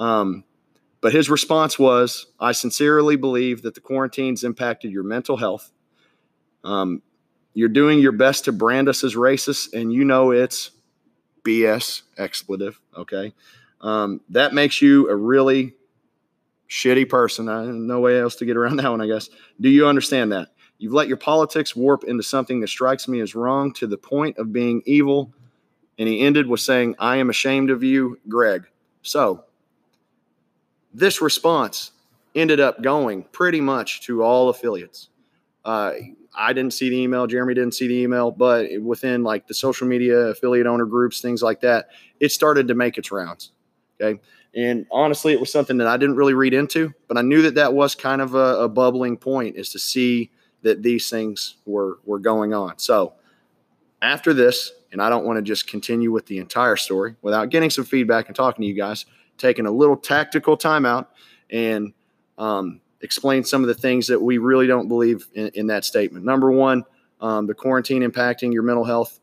Um, 0.00 0.42
but 1.00 1.12
his 1.12 1.30
response 1.30 1.78
was, 1.78 2.26
"I 2.40 2.52
sincerely 2.52 3.14
believe 3.14 3.62
that 3.62 3.74
the 3.74 3.80
quarantines 3.80 4.42
impacted 4.42 4.90
your 4.90 5.04
mental 5.04 5.36
health. 5.36 5.70
Um, 6.64 7.02
you're 7.54 7.68
doing 7.68 8.00
your 8.00 8.12
best 8.12 8.46
to 8.46 8.52
brand 8.52 8.88
us 8.88 9.04
as 9.04 9.14
racist, 9.14 9.72
and 9.72 9.92
you 9.92 10.04
know 10.04 10.32
it's 10.32 10.72
BS 11.44 12.02
expletive. 12.18 12.80
Okay, 12.96 13.32
um, 13.80 14.20
that 14.30 14.52
makes 14.52 14.82
you 14.82 15.08
a 15.08 15.14
really 15.14 15.74
shitty 16.68 17.08
person. 17.08 17.48
I, 17.48 17.64
no 17.66 18.00
way 18.00 18.20
else 18.20 18.36
to 18.36 18.44
get 18.44 18.56
around 18.56 18.76
that 18.78 18.90
one, 18.90 19.00
I 19.00 19.06
guess. 19.06 19.28
Do 19.60 19.68
you 19.68 19.86
understand 19.86 20.32
that? 20.32 20.48
You've 20.78 20.94
let 20.94 21.08
your 21.08 21.18
politics 21.18 21.76
warp 21.76 22.04
into 22.04 22.22
something 22.22 22.60
that 22.60 22.68
strikes 22.68 23.06
me 23.06 23.20
as 23.20 23.34
wrong 23.34 23.72
to 23.74 23.86
the 23.86 23.98
point 23.98 24.38
of 24.38 24.50
being 24.50 24.82
evil. 24.86 25.34
And 25.98 26.08
he 26.08 26.20
ended 26.20 26.46
with 26.46 26.60
saying, 26.60 26.94
I 26.98 27.16
am 27.16 27.28
ashamed 27.28 27.68
of 27.68 27.82
you, 27.82 28.18
Greg. 28.28 28.66
So, 29.02 29.44
this 30.92 31.20
response 31.20 31.92
ended 32.34 32.60
up 32.60 32.82
going 32.82 33.24
pretty 33.24 33.60
much 33.60 34.02
to 34.02 34.22
all 34.22 34.48
affiliates. 34.48 35.08
Uh, 35.64 35.92
I 36.34 36.52
didn't 36.52 36.72
see 36.72 36.90
the 36.90 36.96
email. 36.96 37.26
Jeremy 37.26 37.54
didn't 37.54 37.74
see 37.74 37.88
the 37.88 38.02
email, 38.02 38.30
but 38.30 38.68
within 38.80 39.22
like 39.22 39.46
the 39.48 39.54
social 39.54 39.86
media 39.86 40.16
affiliate 40.16 40.66
owner 40.66 40.86
groups, 40.86 41.20
things 41.20 41.42
like 41.42 41.60
that, 41.62 41.88
it 42.20 42.30
started 42.30 42.68
to 42.68 42.74
make 42.74 42.98
its 42.98 43.10
rounds. 43.10 43.50
Okay. 44.00 44.20
And 44.54 44.86
honestly, 44.90 45.32
it 45.32 45.40
was 45.40 45.52
something 45.52 45.76
that 45.78 45.86
I 45.86 45.96
didn't 45.96 46.16
really 46.16 46.34
read 46.34 46.54
into, 46.54 46.92
but 47.08 47.16
I 47.16 47.22
knew 47.22 47.42
that 47.42 47.54
that 47.56 47.74
was 47.74 47.94
kind 47.94 48.20
of 48.20 48.34
a, 48.34 48.62
a 48.62 48.68
bubbling 48.68 49.16
point 49.16 49.56
is 49.56 49.70
to 49.70 49.78
see 49.78 50.30
that 50.62 50.82
these 50.82 51.08
things 51.08 51.56
were, 51.66 51.98
were 52.04 52.18
going 52.18 52.52
on. 52.52 52.78
So 52.78 53.14
after 54.02 54.32
this, 54.32 54.72
and 54.92 55.00
I 55.00 55.08
don't 55.08 55.24
want 55.24 55.36
to 55.36 55.42
just 55.42 55.68
continue 55.68 56.10
with 56.10 56.26
the 56.26 56.38
entire 56.38 56.76
story 56.76 57.14
without 57.22 57.50
getting 57.50 57.70
some 57.70 57.84
feedback 57.84 58.26
and 58.26 58.34
talking 58.34 58.62
to 58.62 58.68
you 58.68 58.74
guys, 58.74 59.06
taking 59.40 59.66
a 59.66 59.70
little 59.70 59.96
tactical 59.96 60.56
timeout 60.56 61.06
and 61.50 61.92
um, 62.38 62.80
explain 63.00 63.42
some 63.42 63.62
of 63.62 63.68
the 63.68 63.74
things 63.74 64.06
that 64.06 64.20
we 64.20 64.38
really 64.38 64.66
don't 64.66 64.88
believe 64.88 65.26
in, 65.34 65.50
in 65.54 65.66
that 65.68 65.84
statement. 65.84 66.24
Number 66.24 66.52
one, 66.52 66.84
um, 67.20 67.46
the 67.46 67.54
quarantine 67.54 68.02
impacting 68.02 68.52
your 68.52 68.62
mental 68.62 68.84
health. 68.84 69.18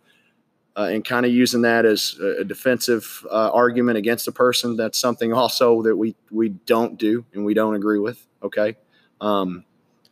Uh, 0.75 0.89
and 0.91 1.03
kind 1.03 1.25
of 1.25 1.31
using 1.31 1.63
that 1.63 1.85
as 1.85 2.19
a 2.19 2.43
defensive 2.43 3.25
uh, 3.31 3.49
argument 3.51 3.97
against 3.97 4.27
a 4.27 4.31
person. 4.31 4.77
That's 4.77 4.99
something 4.99 5.33
also 5.33 5.81
that 5.81 5.97
we 5.97 6.15
we 6.29 6.49
don't 6.49 6.99
do 6.99 7.25
and 7.33 7.43
we 7.43 7.55
don't 7.55 7.73
agree 7.73 7.97
with. 7.97 8.27
Okay, 8.43 8.77
um, 9.19 9.65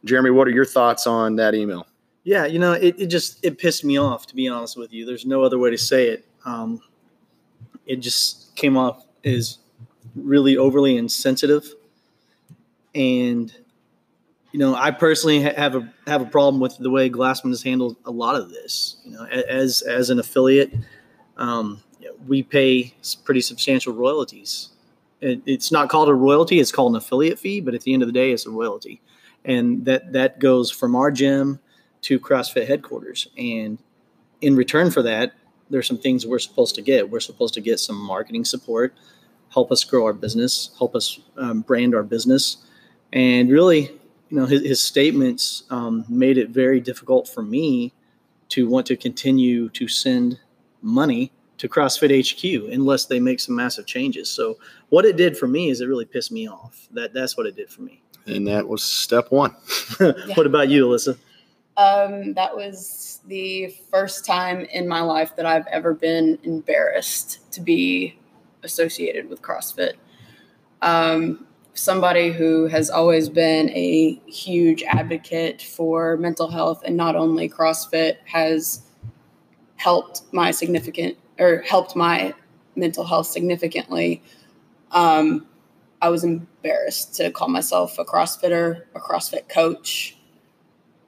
Jeremy, 0.06 0.32
what 0.32 0.48
are 0.48 0.52
your 0.52 0.66
thoughts 0.66 1.06
on 1.06 1.36
that 1.36 1.54
email? 1.54 1.86
Yeah, 2.24 2.48
you 2.48 2.58
know, 2.58 2.74
it, 2.74 2.96
it 3.00 3.08
just 3.08 3.46
it 3.46 3.60
pissed 3.60 3.86
me 3.86 3.98
off 3.98 4.26
to 4.26 4.36
be 4.36 4.48
honest 4.48 4.76
with 4.76 4.92
you. 4.92 5.06
There's 5.06 5.28
no 5.28 5.44
other 5.44 5.60
way 5.60 5.70
to 5.70 5.78
say 5.78 6.08
it. 6.08 6.26
Um, 6.46 6.82
it 7.86 7.98
just 7.98 8.56
came 8.56 8.76
off 8.76 9.06
as 9.24 9.60
really 10.16 10.58
overly 10.58 10.98
insensitive, 10.98 11.74
and 12.94 13.54
you 14.52 14.60
know, 14.60 14.74
I 14.74 14.92
personally 14.92 15.44
ha- 15.44 15.54
have 15.58 15.76
a 15.76 15.94
have 16.08 16.22
a 16.22 16.26
problem 16.26 16.62
with 16.62 16.78
the 16.78 16.90
way 16.90 17.10
Glassman 17.10 17.50
has 17.50 17.64
handled 17.64 17.98
a 18.06 18.12
lot 18.12 18.36
of 18.36 18.50
this. 18.50 18.98
You 19.04 19.12
know, 19.12 19.26
as 19.26 19.82
as 19.82 20.10
an 20.10 20.18
affiliate, 20.18 20.74
um, 21.36 21.84
we 22.26 22.42
pay 22.42 22.94
pretty 23.26 23.42
substantial 23.42 23.94
royalties. 23.94 24.70
It, 25.20 25.42
it's 25.46 25.72
not 25.72 25.90
called 25.90 26.08
a 26.08 26.14
royalty; 26.14 26.60
it's 26.60 26.72
called 26.72 26.94
an 26.94 26.98
affiliate 26.98 27.38
fee. 27.38 27.60
But 27.60 27.74
at 27.74 27.82
the 27.82 27.94
end 27.94 28.02
of 28.02 28.08
the 28.08 28.14
day, 28.14 28.32
it's 28.32 28.46
a 28.46 28.50
royalty, 28.50 29.02
and 29.44 29.84
that 29.86 30.14
that 30.14 30.40
goes 30.40 30.72
from 30.72 30.96
our 30.96 31.12
gym 31.12 31.60
to 32.04 32.20
CrossFit 32.20 32.68
headquarters. 32.68 33.28
And 33.38 33.78
in 34.40 34.56
return 34.56 34.92
for 34.92 35.02
that, 35.02 35.34
there's 35.70 35.88
some 35.88 35.98
things 35.98 36.26
we're 36.26 36.40
supposed 36.40 36.76
to 36.76 36.82
get. 36.82 37.10
We're 37.10 37.20
supposed 37.20 37.56
to 37.56 37.62
get 37.62 37.80
some 37.80 37.98
marketing 37.98 38.46
support, 38.46 38.94
help 39.56 39.72
us 39.72 39.84
grow 39.84 40.06
our 40.06 40.14
business, 40.14 40.70
help 40.78 40.96
us 40.96 41.20
um, 41.38 41.62
brand 41.62 41.96
our 41.96 42.04
business, 42.04 42.58
and 43.14 43.50
really, 43.50 43.84
you 44.30 44.38
know, 44.38 44.46
his, 44.46 44.62
his 44.62 44.84
statements 44.84 45.64
um, 45.72 46.06
made 46.10 46.38
it 46.38 46.50
very 46.50 46.80
difficult 46.80 47.28
for 47.28 47.42
me 47.42 47.94
to 48.50 48.68
want 48.68 48.86
to 48.86 48.98
continue 48.98 49.70
to 49.70 49.88
send 49.88 50.40
money 50.82 51.32
to 51.58 51.70
CrossFit 51.70 52.12
HQ 52.12 52.72
unless 52.72 53.06
they 53.06 53.20
make 53.20 53.40
some 53.40 53.56
massive 53.56 53.86
changes. 53.86 54.30
So 54.30 54.58
what 54.90 55.06
it 55.06 55.16
did 55.16 55.38
for 55.38 55.48
me 55.48 55.70
is 55.70 55.80
it 55.80 55.86
really 55.86 56.06
pissed 56.06 56.34
me 56.34 56.50
off. 56.50 56.88
That 56.92 57.14
that's 57.14 57.38
what 57.38 57.48
it 57.48 57.56
did 57.56 57.70
for 57.70 57.82
me. 57.82 58.02
And 58.28 58.46
that 58.48 58.68
was 58.68 58.84
step 58.84 59.32
one. 59.32 59.56
What 60.36 60.46
about 60.46 60.68
you, 60.68 60.86
Alyssa? 60.88 61.18
Um, 61.78 62.34
that 62.34 62.56
was 62.56 63.22
the 63.28 63.74
first 63.92 64.26
time 64.26 64.62
in 64.66 64.88
my 64.88 65.02
life 65.02 65.36
that 65.38 65.46
I've 65.46 65.68
ever 65.68 65.94
been 65.94 66.40
embarrassed 66.44 67.52
to 67.54 67.62
be 67.62 68.18
associated 68.66 69.30
with 69.30 69.42
CrossFit. 69.42 69.94
Um, 70.82 71.48
somebody 71.74 72.32
who 72.32 72.68
has 72.68 72.90
always 72.90 73.30
been 73.30 73.70
a 73.70 74.20
huge 74.28 74.84
advocate 74.84 75.62
for 75.62 76.18
mental 76.18 76.50
health 76.50 76.82
and 76.86 76.98
not 76.98 77.16
only 77.16 77.50
CrossFit 77.50 78.18
has 78.26 78.82
helped 79.76 80.22
my 80.34 80.52
significant 80.52 81.18
or 81.38 81.62
helped 81.62 81.96
my 81.96 82.34
mental 82.76 83.04
health 83.04 83.28
significantly. 83.28 84.22
Um, 84.92 85.46
I 86.02 86.10
was 86.10 86.24
embarrassed 86.24 87.16
to 87.16 87.32
call 87.32 87.50
myself 87.50 88.00
a 88.00 88.06
CrossFitter, 88.06 88.84
a 88.96 89.00
CrossFit 89.00 89.50
coach. 89.50 90.18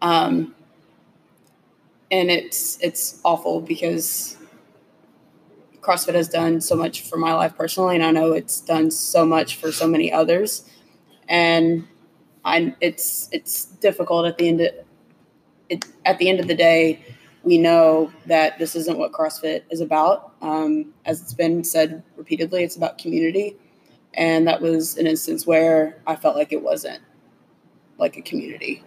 Um, 0.01 0.53
and 2.11 2.29
it's 2.29 2.77
it's 2.81 3.19
awful 3.23 3.61
because 3.61 4.36
CrossFit 5.87 6.15
has 6.15 6.27
done 6.27 6.59
so 6.59 6.75
much 6.75 7.01
for 7.03 7.17
my 7.17 7.33
life 7.33 7.55
personally, 7.55 7.95
and 7.95 8.03
I 8.03 8.11
know 8.11 8.33
it's 8.33 8.59
done 8.59 8.91
so 8.91 9.25
much 9.25 9.55
for 9.55 9.71
so 9.71 9.87
many 9.87 10.11
others. 10.11 10.69
And 11.29 11.87
I, 12.43 12.75
it's 12.81 13.29
it's 13.31 13.65
difficult 13.65 14.25
at 14.25 14.37
the 14.37 14.49
end 14.49 14.61
of 14.61 14.73
it. 15.69 15.85
At 16.05 16.17
the 16.17 16.29
end 16.29 16.39
of 16.39 16.47
the 16.47 16.55
day, 16.55 16.99
we 17.43 17.57
know 17.57 18.11
that 18.25 18.59
this 18.59 18.75
isn't 18.75 18.97
what 18.97 19.13
CrossFit 19.13 19.63
is 19.69 19.79
about. 19.79 20.33
Um, 20.41 20.93
as 21.05 21.21
it's 21.21 21.33
been 21.33 21.63
said 21.63 22.03
repeatedly, 22.17 22.63
it's 22.63 22.75
about 22.75 22.97
community, 22.97 23.55
and 24.13 24.45
that 24.47 24.61
was 24.61 24.97
an 24.97 25.07
instance 25.07 25.47
where 25.47 26.01
I 26.05 26.17
felt 26.17 26.35
like 26.35 26.51
it 26.51 26.61
wasn't 26.61 27.01
like 27.97 28.17
a 28.17 28.21
community. 28.21 28.83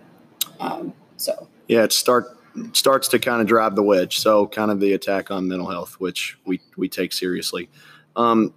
Um, 0.59 0.93
so 1.17 1.49
yeah, 1.67 1.83
it 1.83 1.93
start 1.93 2.40
starts 2.73 3.09
to 3.09 3.19
kind 3.19 3.41
of 3.41 3.47
drive 3.47 3.75
the 3.77 3.83
wedge. 3.83 4.19
So 4.21 4.47
kind 4.47 4.71
of 4.71 4.81
the 4.81 4.93
attack 4.93 5.31
on 5.31 5.49
mental 5.49 5.69
health, 5.69 5.97
which 5.99 6.39
we 6.45 6.61
we 6.77 6.89
take 6.89 7.13
seriously. 7.13 7.69
Um, 8.17 8.55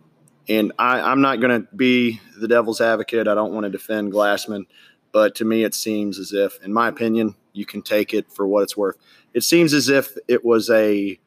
and 0.49 0.73
I, 0.77 0.99
I'm 0.99 1.21
not 1.21 1.39
going 1.39 1.61
to 1.61 1.67
be 1.75 2.19
the 2.37 2.47
devil's 2.47 2.81
advocate. 2.81 3.27
I 3.27 3.35
don't 3.35 3.53
want 3.53 3.63
to 3.63 3.69
defend 3.69 4.11
Glassman, 4.11 4.65
but 5.11 5.35
to 5.35 5.45
me, 5.45 5.63
it 5.63 5.73
seems 5.73 6.19
as 6.19 6.33
if, 6.33 6.61
in 6.63 6.73
my 6.73 6.89
opinion, 6.89 7.35
you 7.53 7.65
can 7.65 7.81
take 7.81 8.13
it 8.13 8.31
for 8.31 8.45
what 8.47 8.63
it's 8.63 8.75
worth. 8.75 8.97
It 9.33 9.43
seems 9.43 9.73
as 9.73 9.87
if 9.89 10.17
it 10.27 10.43
was 10.43 10.69
a 10.69 11.17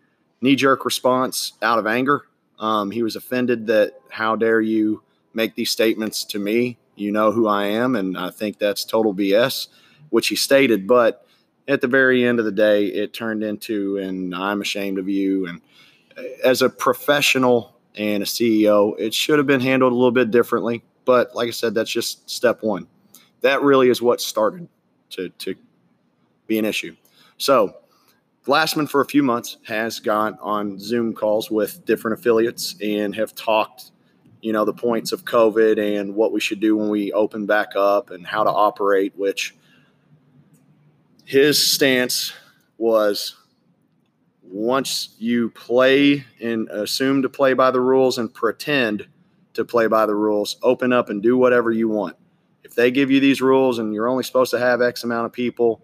knee 0.41 0.57
jerk 0.57 0.85
response 0.85 1.55
out 1.63 1.79
of 1.79 1.87
anger. 1.87 2.27
Um, 2.59 2.91
he 2.91 3.03
was 3.03 3.17
offended 3.17 3.67
that 3.69 3.95
how 4.11 4.37
dare 4.37 4.61
you 4.61 5.03
make 5.35 5.55
these 5.55 5.71
statements 5.71 6.25
to 6.25 6.39
me? 6.39 6.79
You 6.97 7.13
know 7.13 7.31
who 7.31 7.47
I 7.47 7.67
am, 7.67 7.95
and 7.95 8.17
I 8.17 8.31
think 8.31 8.59
that's 8.59 8.85
total 8.85 9.15
BS, 9.15 9.69
which 10.11 10.29
he 10.29 10.37
stated. 10.37 10.87
But 10.87 11.26
at 11.69 11.81
the 11.81 11.89
very 11.89 12.25
end 12.25 12.39
of 12.39 12.45
the 12.45 12.53
day, 12.53 12.87
it 12.87 13.13
turned 13.13 13.43
into, 13.43 13.99
and 13.99 14.35
I'm 14.35 14.61
ashamed 14.61 14.99
of 14.99 15.09
you. 15.09 15.47
And 15.47 15.61
uh, 16.17 16.23
as 16.45 16.63
a 16.63 16.69
professional 16.69 17.77
and 17.97 18.23
a 18.23 18.27
CEO, 18.27 18.95
it 18.99 19.13
should 19.13 19.39
have 19.39 19.47
been 19.47 19.61
handled 19.61 19.93
a 19.93 19.97
little 19.97 20.13
bit 20.13 20.31
differently. 20.31 20.85
But 21.05 21.35
like 21.35 21.49
I 21.49 21.53
said, 21.53 21.75
that's 21.75 21.91
just 21.91 22.29
step 22.29 22.63
one. 22.63 22.87
That 23.41 23.63
really 23.63 23.89
is 23.89 24.01
what 24.01 24.21
started 24.21 24.69
to, 25.11 25.29
to 25.31 25.55
be 26.47 26.59
an 26.59 26.65
issue. 26.65 26.97
So, 27.39 27.77
Glassman, 28.45 28.89
for 28.89 29.01
a 29.01 29.07
few 29.07 29.23
months, 29.23 29.59
has 29.67 29.99
gone 29.99 30.39
on 30.41 30.79
Zoom 30.79 31.13
calls 31.13 31.51
with 31.51 31.85
different 31.85 32.19
affiliates 32.19 32.77
and 32.81 33.15
have 33.15 33.35
talked, 33.35 33.91
you 34.41 34.53
know, 34.53 34.65
the 34.65 34.73
points 34.73 35.11
of 35.11 35.25
COVID 35.25 35.79
and 35.99 36.15
what 36.15 36.33
we 36.33 36.41
should 36.41 36.61
do 36.61 36.77
when 36.77 36.89
we 36.89 37.13
open 37.13 37.47
back 37.47 37.71
up 37.75 38.11
and 38.11 38.25
how 38.25 38.45
to 38.45 38.51
operate, 38.51 39.13
which 39.17 39.57
his 41.27 41.75
stance 41.75 42.33
was 42.79 43.35
once 44.43 45.17
you 45.19 45.51
play 45.51 46.25
and 46.41 46.69
assume 46.71 47.23
to 47.23 47.29
play 47.29 47.53
by 47.53 47.71
the 47.73 47.81
rules 47.81 48.17
and 48.17 48.33
pretend 48.33 49.07
to 49.55 49.65
play 49.65 49.89
by 49.89 50.07
the 50.07 50.15
rules, 50.15 50.57
open 50.63 50.93
up 50.93 51.11
and 51.11 51.23
do 51.23 51.37
whatever 51.37 51.73
you 51.73 51.89
want. 51.89 52.17
If 52.63 52.75
they 52.75 52.91
give 52.93 53.11
you 53.11 53.19
these 53.19 53.43
rules 53.43 53.81
and 53.81 53.93
you're 53.93 54.09
only 54.09 54.23
supposed 54.23 54.53
to 54.53 54.59
have 54.59 54.81
X 54.81 55.03
amount 55.03 55.27
of 55.27 55.33
people, 55.33 55.83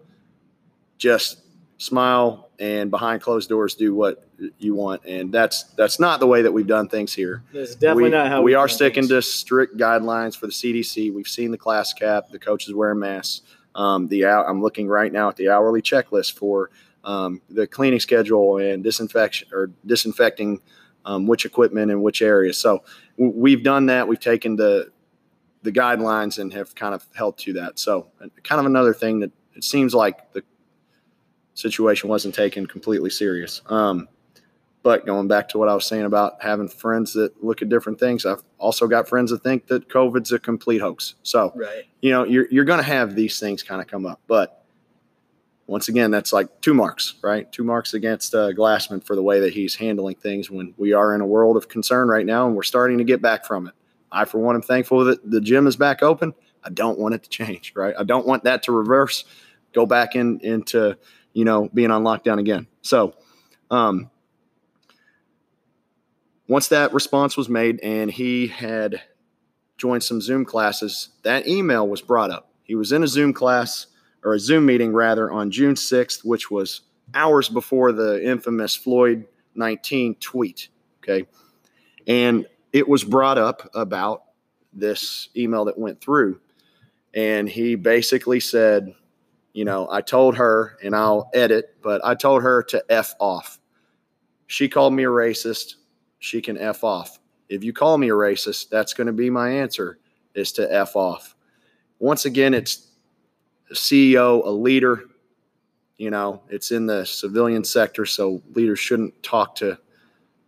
just 0.97 1.41
smile 1.77 2.49
and 2.57 2.89
behind 2.89 3.21
closed 3.21 3.49
doors 3.49 3.75
do 3.75 3.93
what 3.93 4.25
you 4.59 4.73
want. 4.75 5.03
And 5.05 5.33
that's 5.33 5.63
that's 5.75 5.99
not 5.99 6.21
the 6.21 6.27
way 6.27 6.41
that 6.43 6.51
we've 6.51 6.67
done 6.67 6.87
things 6.87 7.13
here. 7.13 7.43
It's 7.51 7.75
definitely 7.75 8.03
we, 8.03 8.09
not 8.11 8.27
how 8.27 8.39
we 8.39 8.51
we 8.51 8.55
are 8.55 8.69
sticking 8.69 9.03
things. 9.03 9.09
to 9.09 9.21
strict 9.21 9.75
guidelines 9.75 10.37
for 10.37 10.45
the 10.45 10.53
CDC. 10.53 11.13
We've 11.13 11.27
seen 11.27 11.51
the 11.51 11.57
class 11.57 11.91
cap, 11.91 12.29
the 12.29 12.39
coaches 12.39 12.73
wearing 12.73 12.99
masks. 12.99 13.41
Um, 13.75 14.07
the 14.07 14.25
I'm 14.25 14.61
looking 14.61 14.87
right 14.87 15.11
now 15.11 15.29
at 15.29 15.35
the 15.35 15.49
hourly 15.49 15.81
checklist 15.81 16.33
for 16.37 16.69
um, 17.03 17.41
the 17.49 17.67
cleaning 17.67 17.99
schedule 17.99 18.57
and 18.57 18.83
disinfection 18.83 19.49
or 19.51 19.71
disinfecting 19.85 20.61
um, 21.05 21.27
which 21.27 21.45
equipment 21.45 21.91
in 21.91 22.01
which 22.01 22.21
areas. 22.21 22.57
So 22.57 22.83
w- 23.17 23.33
we've 23.35 23.63
done 23.63 23.87
that. 23.87 24.07
We've 24.07 24.19
taken 24.19 24.55
the 24.55 24.91
the 25.63 25.71
guidelines 25.71 26.39
and 26.39 26.53
have 26.53 26.75
kind 26.75 26.93
of 26.93 27.05
held 27.15 27.37
to 27.39 27.53
that. 27.53 27.79
So 27.79 28.07
kind 28.43 28.59
of 28.59 28.65
another 28.65 28.93
thing 28.93 29.21
that 29.21 29.31
it 29.55 29.63
seems 29.63 29.93
like 29.93 30.33
the 30.33 30.43
situation 31.53 32.09
wasn't 32.09 32.35
taken 32.35 32.65
completely 32.65 33.09
serious. 33.09 33.61
Um, 33.67 34.09
but 34.83 35.05
going 35.05 35.29
back 35.29 35.47
to 35.49 35.57
what 35.57 35.69
I 35.69 35.73
was 35.73 35.85
saying 35.85 36.03
about 36.03 36.43
having 36.43 36.67
friends 36.67 37.13
that 37.13 37.41
look 37.41 37.61
at 37.61 37.69
different 37.69 37.99
things, 37.99 38.25
I've 38.25 38.43
also 38.59 38.85
got 38.85 39.07
friends 39.07 39.31
that 39.31 39.41
think 39.41 39.67
that 39.67 39.87
COVID's 39.87 40.33
a 40.33 40.39
complete 40.39 40.79
hoax. 40.79 41.15
So 41.23 41.53
Right. 41.55 41.85
you 42.01 42.11
know 42.11 42.25
you're 42.25 42.47
you're 42.51 42.65
going 42.65 42.79
to 42.79 42.83
have 42.83 43.15
these 43.15 43.39
things 43.39 43.63
kind 43.63 43.81
of 43.81 43.87
come 43.87 44.05
up. 44.05 44.19
But 44.27 44.59
once 45.65 45.87
again 45.87 46.11
that's 46.11 46.33
like 46.33 46.61
two 46.61 46.73
marks 46.73 47.15
right? 47.23 47.49
Two 47.51 47.63
marks 47.63 47.93
against 47.93 48.35
uh, 48.35 48.51
glassman 48.51 49.01
for 49.03 49.15
the 49.15 49.23
way 49.23 49.39
that 49.39 49.53
he's 49.53 49.75
handling 49.75 50.15
things 50.15 50.51
when 50.51 50.73
we 50.77 50.91
are 50.91 51.15
in 51.15 51.21
a 51.21 51.25
world 51.25 51.55
of 51.55 51.69
concern 51.69 52.09
right 52.09 52.25
now 52.25 52.45
and 52.45 52.55
we're 52.55 52.63
starting 52.63 52.97
to 52.97 53.05
get 53.05 53.21
back 53.21 53.45
from 53.45 53.67
it. 53.67 53.73
I 54.11 54.25
for 54.25 54.39
one 54.39 54.55
am 54.55 54.61
thankful 54.61 55.05
that 55.05 55.31
the 55.31 55.39
gym 55.39 55.65
is 55.65 55.77
back 55.77 56.03
open. 56.03 56.33
I 56.63 56.69
don't 56.69 56.99
want 56.99 57.15
it 57.15 57.23
to 57.23 57.29
change 57.29 57.71
right? 57.75 57.95
I 57.97 58.03
don't 58.03 58.27
want 58.27 58.43
that 58.43 58.63
to 58.63 58.73
reverse 58.73 59.23
go 59.73 59.85
back 59.85 60.15
in 60.15 60.41
into 60.41 60.97
you 61.31 61.45
know 61.45 61.69
being 61.73 61.89
on 61.89 62.03
lockdown 62.03 62.39
again. 62.39 62.67
So 62.81 63.15
um 63.71 64.09
once 66.47 66.67
that 66.69 66.93
response 66.93 67.37
was 67.37 67.49
made 67.49 67.79
and 67.81 68.11
he 68.11 68.47
had 68.47 69.01
joined 69.77 70.03
some 70.03 70.21
Zoom 70.21 70.45
classes, 70.45 71.09
that 71.23 71.47
email 71.47 71.87
was 71.87 72.01
brought 72.01 72.31
up. 72.31 72.49
He 72.63 72.75
was 72.75 72.91
in 72.91 73.03
a 73.03 73.07
Zoom 73.07 73.33
class 73.33 73.87
or 74.23 74.33
a 74.33 74.39
Zoom 74.39 74.65
meeting 74.65 74.93
rather 74.93 75.31
on 75.31 75.51
June 75.51 75.75
6th, 75.75 76.23
which 76.23 76.49
was 76.49 76.81
hours 77.13 77.49
before 77.49 77.91
the 77.91 78.23
infamous 78.23 78.75
Floyd 78.75 79.25
19 79.55 80.15
tweet. 80.15 80.69
Okay. 81.03 81.27
And 82.07 82.45
it 82.71 82.87
was 82.87 83.03
brought 83.03 83.37
up 83.37 83.69
about 83.73 84.23
this 84.71 85.29
email 85.35 85.65
that 85.65 85.77
went 85.77 86.01
through. 86.01 86.39
And 87.13 87.47
he 87.47 87.75
basically 87.75 88.39
said, 88.39 88.93
you 89.53 89.65
know, 89.65 89.87
I 89.89 90.01
told 90.01 90.37
her, 90.37 90.77
and 90.83 90.95
I'll 90.95 91.29
edit, 91.33 91.75
but 91.83 92.03
I 92.03 92.15
told 92.15 92.41
her 92.41 92.63
to 92.63 92.83
F 92.89 93.13
off. 93.19 93.59
She 94.47 94.67
called 94.67 94.93
me 94.93 95.03
a 95.03 95.09
racist. 95.09 95.75
She 96.23 96.41
can 96.41 96.57
F 96.57 96.83
off 96.83 97.19
if 97.53 97.63
you 97.63 97.71
call 97.71 97.97
me 97.97 98.09
a 98.09 98.13
racist, 98.13 98.69
that's 98.69 98.93
going 98.93 99.07
to 99.07 99.13
be 99.13 99.29
my 99.29 99.49
answer 99.49 99.99
is 100.33 100.51
to 100.53 100.73
F 100.73 100.95
off. 100.95 101.35
Once 101.99 102.25
again, 102.25 102.53
it's 102.53 102.87
a 103.69 103.75
CEO, 103.75 104.43
a 104.45 104.49
leader. 104.49 105.03
You 105.97 106.09
know, 106.09 106.41
it's 106.49 106.71
in 106.71 106.87
the 106.87 107.05
civilian 107.05 107.63
sector, 107.63 108.05
so 108.05 108.41
leaders 108.55 108.79
shouldn't 108.79 109.21
talk 109.21 109.55
to, 109.57 109.77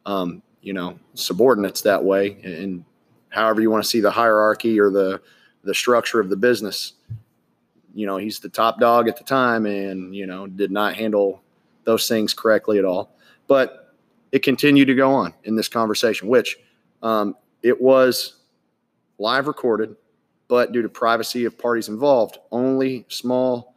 um, 0.07 0.41
you 0.61 0.73
know, 0.73 0.99
subordinates 1.13 1.81
that 1.81 2.03
way. 2.03 2.41
And 2.43 2.83
however 3.29 3.61
you 3.61 3.69
want 3.69 3.83
to 3.83 3.89
see 3.89 4.01
the 4.01 4.11
hierarchy 4.11 4.79
or 4.79 4.89
the 4.89 5.21
the 5.63 5.73
structure 5.73 6.19
of 6.19 6.29
the 6.29 6.35
business, 6.35 6.93
you 7.93 8.05
know, 8.05 8.17
he's 8.17 8.39
the 8.39 8.49
top 8.49 8.79
dog 8.79 9.07
at 9.07 9.17
the 9.17 9.23
time, 9.23 9.67
and 9.67 10.15
you 10.15 10.25
know, 10.25 10.47
did 10.47 10.71
not 10.71 10.95
handle 10.95 11.43
those 11.83 12.07
things 12.07 12.33
correctly 12.33 12.79
at 12.79 12.85
all. 12.85 13.15
But 13.47 13.84
it 14.35 14.43
continued 14.43 14.87
to 14.87 14.93
go 14.95 15.13
on 15.13 15.33
in 15.45 15.55
this 15.55 15.69
conversation, 15.69 16.27
which 16.27 16.57
um, 17.01 17.37
it 17.63 17.81
was 17.81 18.41
live 19.17 19.47
recorded, 19.47 19.95
but 20.49 20.73
due 20.73 20.81
to 20.81 20.89
privacy 20.89 21.45
of 21.45 21.57
parties 21.57 21.87
involved, 21.87 22.37
only 22.51 23.05
small 23.07 23.75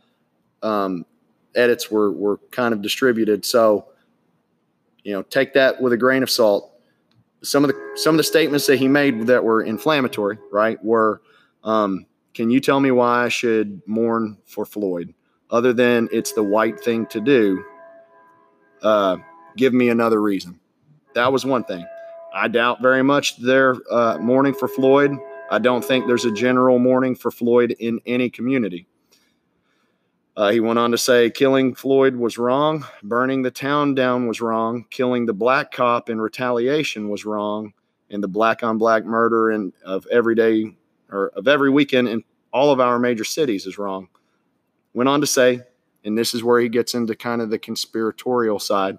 um, 0.64 1.07
edits 1.55 1.92
were 1.92 2.11
were 2.11 2.38
kind 2.51 2.75
of 2.75 2.83
distributed. 2.83 3.44
So, 3.44 3.87
you 5.05 5.12
know, 5.12 5.23
take 5.23 5.53
that 5.53 5.81
with 5.81 5.92
a 5.92 5.97
grain 5.97 6.25
of 6.25 6.31
salt. 6.31 6.73
Some 7.44 7.62
of 7.62 7.71
the 7.71 7.92
some 7.94 8.16
of 8.16 8.18
the 8.18 8.25
statements 8.25 8.66
that 8.66 8.81
he 8.81 8.88
made 8.88 9.29
that 9.29 9.44
were 9.44 9.62
inflammatory, 9.62 10.38
right, 10.51 10.85
were, 10.85 11.23
um, 11.62 12.05
"Can 12.35 12.51
you 12.51 12.59
tell 12.59 12.81
me 12.81 12.90
why 12.90 13.27
I 13.27 13.29
should 13.29 13.81
mourn 13.87 14.37
for 14.44 14.66
Floyd, 14.66 15.14
other 15.51 15.73
than 15.73 16.09
it's 16.11 16.33
the 16.33 16.42
white 16.42 16.81
thing 16.81 17.07
to 17.07 17.21
do? 17.21 17.64
Uh, 18.83 19.18
give 19.59 19.75
me 19.75 19.90
another 19.90 20.23
reason." 20.23 20.59
That 21.14 21.33
was 21.33 21.44
one 21.44 21.64
thing. 21.64 21.85
I 22.33 22.49
doubt 22.49 22.81
very 22.81 23.03
much 23.03 23.37
their 23.38 23.77
uh, 23.90 24.18
mourning 24.18 24.55
for 24.55 24.68
Floyd. 24.68 25.16
I 25.51 25.59
don't 25.59 25.85
think 25.85 26.07
there's 26.07 26.25
a 26.25 26.33
general 26.33 26.79
mourning 26.79 27.14
for 27.14 27.31
Floyd 27.31 27.75
in 27.79 28.01
any 28.07 28.31
community. 28.31 28.87
Uh, 30.37 30.51
he 30.53 30.61
went 30.61 30.79
on 30.79 30.92
to 30.92 30.99
say 30.99 31.31
killing 31.31 31.75
Floyd 31.75 32.14
was 32.14 32.38
wrong, 32.38 32.87
burning 33.03 33.42
the 33.42 33.51
town 33.51 33.94
down 33.97 34.29
was 34.29 34.40
wrong, 34.40 34.85
killing 34.88 35.27
the 35.27 35.33
black 35.33 35.73
cop 35.73 36.09
in 36.09 36.21
retaliation 36.21 37.09
was 37.09 37.25
wrong, 37.25 37.73
and 38.09 38.23
the 38.23 38.29
black 38.29 38.62
on 38.62 38.79
black 38.79 39.05
murder 39.05 39.51
in, 39.51 39.73
of 39.85 40.07
every 40.12 40.37
day 40.37 40.77
or 41.11 41.33
of 41.35 41.49
every 41.49 41.71
weekend 41.71 42.07
in 42.07 42.23
all 42.53 42.71
of 42.71 42.79
our 42.79 43.01
major 43.01 43.25
cities 43.25 43.66
is 43.66 43.79
wrong. 43.79 44.09
Went 44.94 45.09
on 45.09 45.21
to 45.21 45.27
say, 45.27 45.62
and 46.05 46.16
this 46.16 46.35
is 46.35 46.44
where 46.44 46.61
he 46.61 46.68
gets 46.68 46.94
into 46.94 47.16
kind 47.16 47.42
of 47.42 47.51
the 47.51 47.59
conspiratorial 47.59 48.61
side 48.61 48.99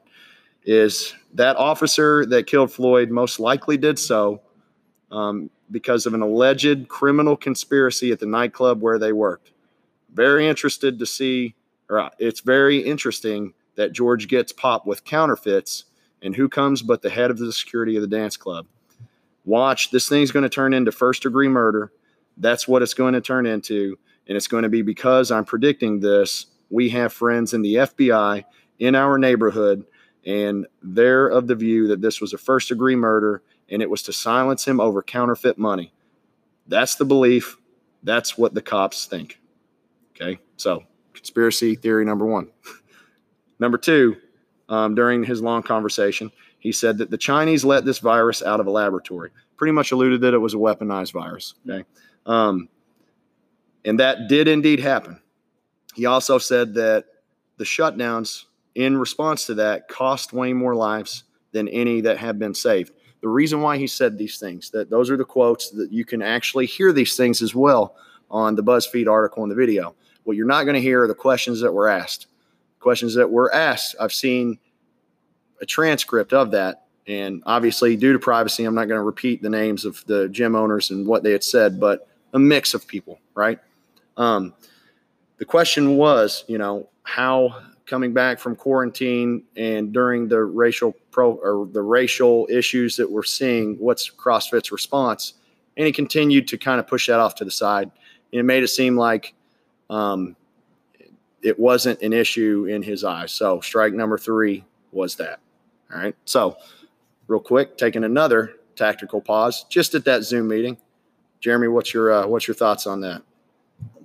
is 0.63 1.13
that 1.33 1.55
officer 1.57 2.25
that 2.25 2.47
killed 2.47 2.71
Floyd 2.71 3.09
most 3.09 3.39
likely 3.39 3.77
did 3.77 3.97
so 3.97 4.41
um, 5.11 5.49
because 5.71 6.05
of 6.05 6.13
an 6.13 6.21
alleged 6.21 6.87
criminal 6.87 7.35
conspiracy 7.35 8.11
at 8.11 8.19
the 8.19 8.25
nightclub 8.25 8.81
where 8.81 8.99
they 8.99 9.13
worked. 9.13 9.51
Very 10.13 10.47
interested 10.47 10.99
to 10.99 11.05
see, 11.05 11.55
or 11.89 11.99
uh, 11.99 12.09
it's 12.19 12.41
very 12.41 12.79
interesting 12.79 13.53
that 13.75 13.93
George 13.93 14.27
gets 14.27 14.51
popped 14.51 14.85
with 14.85 15.05
counterfeits 15.05 15.85
And 16.21 16.35
who 16.35 16.49
comes 16.49 16.81
but 16.81 17.01
the 17.01 17.09
head 17.09 17.31
of 17.31 17.37
the 17.37 17.53
security 17.53 17.95
of 17.95 18.01
the 18.01 18.07
dance 18.07 18.35
club? 18.35 18.65
Watch, 19.45 19.89
this 19.91 20.09
thing's 20.09 20.31
going 20.31 20.43
to 20.43 20.49
turn 20.49 20.73
into 20.73 20.91
first 20.91 21.23
degree 21.23 21.47
murder. 21.47 21.93
That's 22.35 22.67
what 22.67 22.81
it's 22.81 22.93
going 22.93 23.13
to 23.13 23.21
turn 23.21 23.45
into. 23.45 23.97
And 24.27 24.35
it's 24.35 24.47
going 24.47 24.63
to 24.63 24.69
be 24.69 24.81
because 24.81 25.31
I'm 25.31 25.45
predicting 25.45 26.01
this. 26.01 26.47
We 26.69 26.89
have 26.89 27.13
friends 27.13 27.53
in 27.53 27.61
the 27.61 27.75
FBI 27.75 28.43
in 28.79 28.95
our 28.95 29.17
neighborhood, 29.17 29.85
and 30.25 30.67
they're 30.81 31.27
of 31.27 31.47
the 31.47 31.55
view 31.55 31.87
that 31.87 32.01
this 32.01 32.21
was 32.21 32.33
a 32.33 32.37
first 32.37 32.69
degree 32.69 32.95
murder 32.95 33.41
and 33.69 33.81
it 33.81 33.89
was 33.89 34.01
to 34.03 34.13
silence 34.13 34.65
him 34.65 34.79
over 34.79 35.01
counterfeit 35.01 35.57
money. 35.57 35.93
That's 36.67 36.95
the 36.95 37.05
belief. 37.05 37.57
That's 38.03 38.37
what 38.37 38.53
the 38.53 38.61
cops 38.61 39.05
think. 39.05 39.39
Okay. 40.15 40.39
So, 40.57 40.83
conspiracy 41.13 41.75
theory 41.75 42.05
number 42.05 42.25
one. 42.25 42.49
number 43.59 43.77
two, 43.77 44.17
um, 44.67 44.95
during 44.95 45.23
his 45.23 45.41
long 45.41 45.63
conversation, 45.63 46.31
he 46.59 46.71
said 46.71 46.97
that 46.97 47.09
the 47.09 47.17
Chinese 47.17 47.63
let 47.63 47.85
this 47.85 47.99
virus 47.99 48.41
out 48.43 48.59
of 48.59 48.67
a 48.67 48.71
laboratory. 48.71 49.31
Pretty 49.57 49.71
much 49.71 49.91
alluded 49.91 50.21
that 50.21 50.33
it 50.33 50.37
was 50.37 50.53
a 50.53 50.57
weaponized 50.57 51.13
virus. 51.13 51.55
Okay. 51.67 51.85
Um, 52.25 52.69
and 53.85 53.99
that 53.99 54.27
did 54.27 54.47
indeed 54.47 54.79
happen. 54.79 55.19
He 55.95 56.05
also 56.05 56.37
said 56.37 56.73
that 56.75 57.05
the 57.57 57.63
shutdowns 57.63 58.45
in 58.79 58.97
response 58.97 59.45
to 59.45 59.53
that 59.53 59.89
cost 59.89 60.31
way 60.31 60.53
more 60.53 60.73
lives 60.73 61.25
than 61.51 61.67
any 61.67 61.99
that 61.99 62.17
have 62.17 62.39
been 62.39 62.53
saved. 62.53 62.93
The 63.19 63.27
reason 63.27 63.61
why 63.61 63.77
he 63.77 63.87
said 63.87 64.17
these 64.17 64.37
things, 64.37 64.69
that 64.69 64.89
those 64.89 65.09
are 65.09 65.17
the 65.17 65.25
quotes 65.25 65.69
that 65.71 65.91
you 65.91 66.05
can 66.05 66.21
actually 66.21 66.65
hear 66.65 66.93
these 66.93 67.17
things 67.17 67.41
as 67.41 67.53
well 67.53 67.97
on 68.31 68.55
the 68.55 68.63
BuzzFeed 68.63 69.11
article 69.11 69.43
and 69.43 69.51
the 69.51 69.55
video. 69.55 69.95
What 70.23 70.37
you're 70.37 70.47
not 70.47 70.63
going 70.63 70.75
to 70.75 70.81
hear 70.81 71.03
are 71.03 71.07
the 71.09 71.13
questions 71.13 71.59
that 71.59 71.73
were 71.73 71.89
asked. 71.89 72.27
Questions 72.79 73.13
that 73.15 73.29
were 73.29 73.53
asked, 73.53 73.97
I've 73.99 74.13
seen 74.13 74.57
a 75.61 75.65
transcript 75.65 76.31
of 76.31 76.51
that. 76.51 76.85
And 77.05 77.43
obviously, 77.45 77.97
due 77.97 78.13
to 78.13 78.19
privacy, 78.19 78.63
I'm 78.63 78.75
not 78.75 78.87
going 78.87 78.99
to 78.99 79.03
repeat 79.03 79.41
the 79.41 79.49
names 79.49 79.83
of 79.83 80.01
the 80.05 80.29
gym 80.29 80.55
owners 80.55 80.89
and 80.89 81.05
what 81.05 81.23
they 81.23 81.33
had 81.33 81.43
said, 81.43 81.81
but 81.81 82.07
a 82.31 82.39
mix 82.39 82.73
of 82.73 82.87
people, 82.87 83.19
right? 83.35 83.59
Um, 84.15 84.53
the 85.37 85.43
question 85.43 85.97
was, 85.97 86.45
you 86.47 86.57
know, 86.57 86.87
how 87.03 87.61
coming 87.89 88.13
back 88.13 88.39
from 88.39 88.55
quarantine 88.55 89.43
and 89.57 89.91
during 89.91 90.27
the 90.27 90.43
racial 90.43 90.93
pro 91.11 91.33
or 91.33 91.67
the 91.71 91.81
racial 91.81 92.47
issues 92.49 92.95
that 92.95 93.09
we're 93.09 93.23
seeing, 93.23 93.75
what's 93.79 94.09
CrossFit's 94.09 94.71
response? 94.71 95.33
And 95.75 95.85
he 95.87 95.91
continued 95.91 96.47
to 96.49 96.57
kind 96.57 96.79
of 96.79 96.87
push 96.87 97.07
that 97.07 97.19
off 97.19 97.35
to 97.35 97.45
the 97.45 97.51
side. 97.51 97.91
And 98.31 98.39
it 98.39 98.43
made 98.43 98.63
it 98.63 98.67
seem 98.67 98.95
like 98.95 99.33
um, 99.89 100.35
it 101.41 101.59
wasn't 101.59 102.01
an 102.01 102.13
issue 102.13 102.67
in 102.69 102.83
his 102.83 103.03
eyes. 103.03 103.31
So 103.31 103.59
strike 103.61 103.93
number 103.93 104.17
three 104.17 104.65
was 104.91 105.15
that. 105.15 105.39
All 105.91 105.99
right. 105.99 106.15
So 106.25 106.57
real 107.27 107.39
quick, 107.39 107.77
taking 107.77 108.03
another 108.03 108.57
tactical 108.75 109.19
pause 109.19 109.65
just 109.69 109.95
at 109.95 110.05
that 110.05 110.23
Zoom 110.23 110.47
meeting. 110.47 110.77
Jeremy, 111.39 111.69
what's 111.69 111.93
your 111.93 112.11
uh, 112.11 112.27
what's 112.27 112.47
your 112.47 112.55
thoughts 112.55 112.85
on 112.85 113.01
that? 113.01 113.23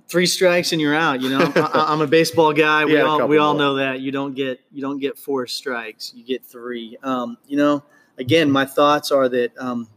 Three 0.07 0.25
strikes 0.25 0.71
and 0.71 0.81
you're 0.81 0.95
out. 0.95 1.21
You 1.21 1.29
know, 1.29 1.51
I, 1.55 1.93
am 1.93 2.01
a 2.01 2.07
baseball 2.07 2.53
guy. 2.53 2.85
We 2.85 2.95
yeah, 2.95 3.01
all 3.01 3.27
we 3.27 3.37
all 3.37 3.53
more. 3.53 3.61
know 3.61 3.75
that 3.75 4.01
you 4.01 4.11
don't 4.11 4.35
get 4.35 4.59
you 4.71 4.81
don't 4.81 4.99
get 4.99 5.17
four 5.17 5.47
strikes. 5.47 6.13
You 6.15 6.23
get 6.23 6.45
three. 6.45 6.97
Um, 7.03 7.37
you 7.47 7.57
know, 7.57 7.83
again, 8.17 8.49
my 8.51 8.65
thoughts 8.65 9.11
are 9.11 9.27
that 9.29 9.57
um, 9.57 9.87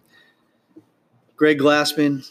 Greg 1.37 1.59
Glassman 1.59 2.31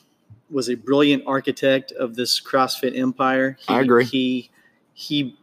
was 0.50 0.70
a 0.70 0.76
brilliant 0.76 1.24
architect 1.28 1.92
of 1.92 2.16
this 2.16 2.42
CrossFit 2.42 2.98
empire. 2.98 3.58
He, 3.60 3.74
I 3.74 3.82
agree. 3.82 4.06
He 4.06 4.52
he 4.94 5.38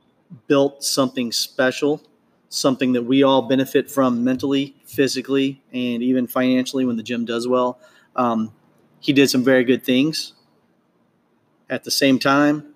built 0.48 0.82
something 0.82 1.30
special, 1.30 2.02
something 2.48 2.92
that 2.92 3.02
we 3.02 3.22
all 3.22 3.42
benefit 3.42 3.90
from 3.90 4.24
mentally, 4.24 4.74
physically, 4.84 5.62
and 5.72 6.02
even 6.02 6.26
financially 6.26 6.84
when 6.84 6.96
the 6.96 7.02
gym 7.02 7.24
does 7.24 7.46
well. 7.46 7.78
Um, 8.16 8.52
he 9.00 9.12
did 9.12 9.28
some 9.28 9.44
very 9.44 9.64
good 9.64 9.84
things 9.84 10.33
at 11.74 11.82
the 11.82 11.90
same 11.90 12.20
time, 12.20 12.74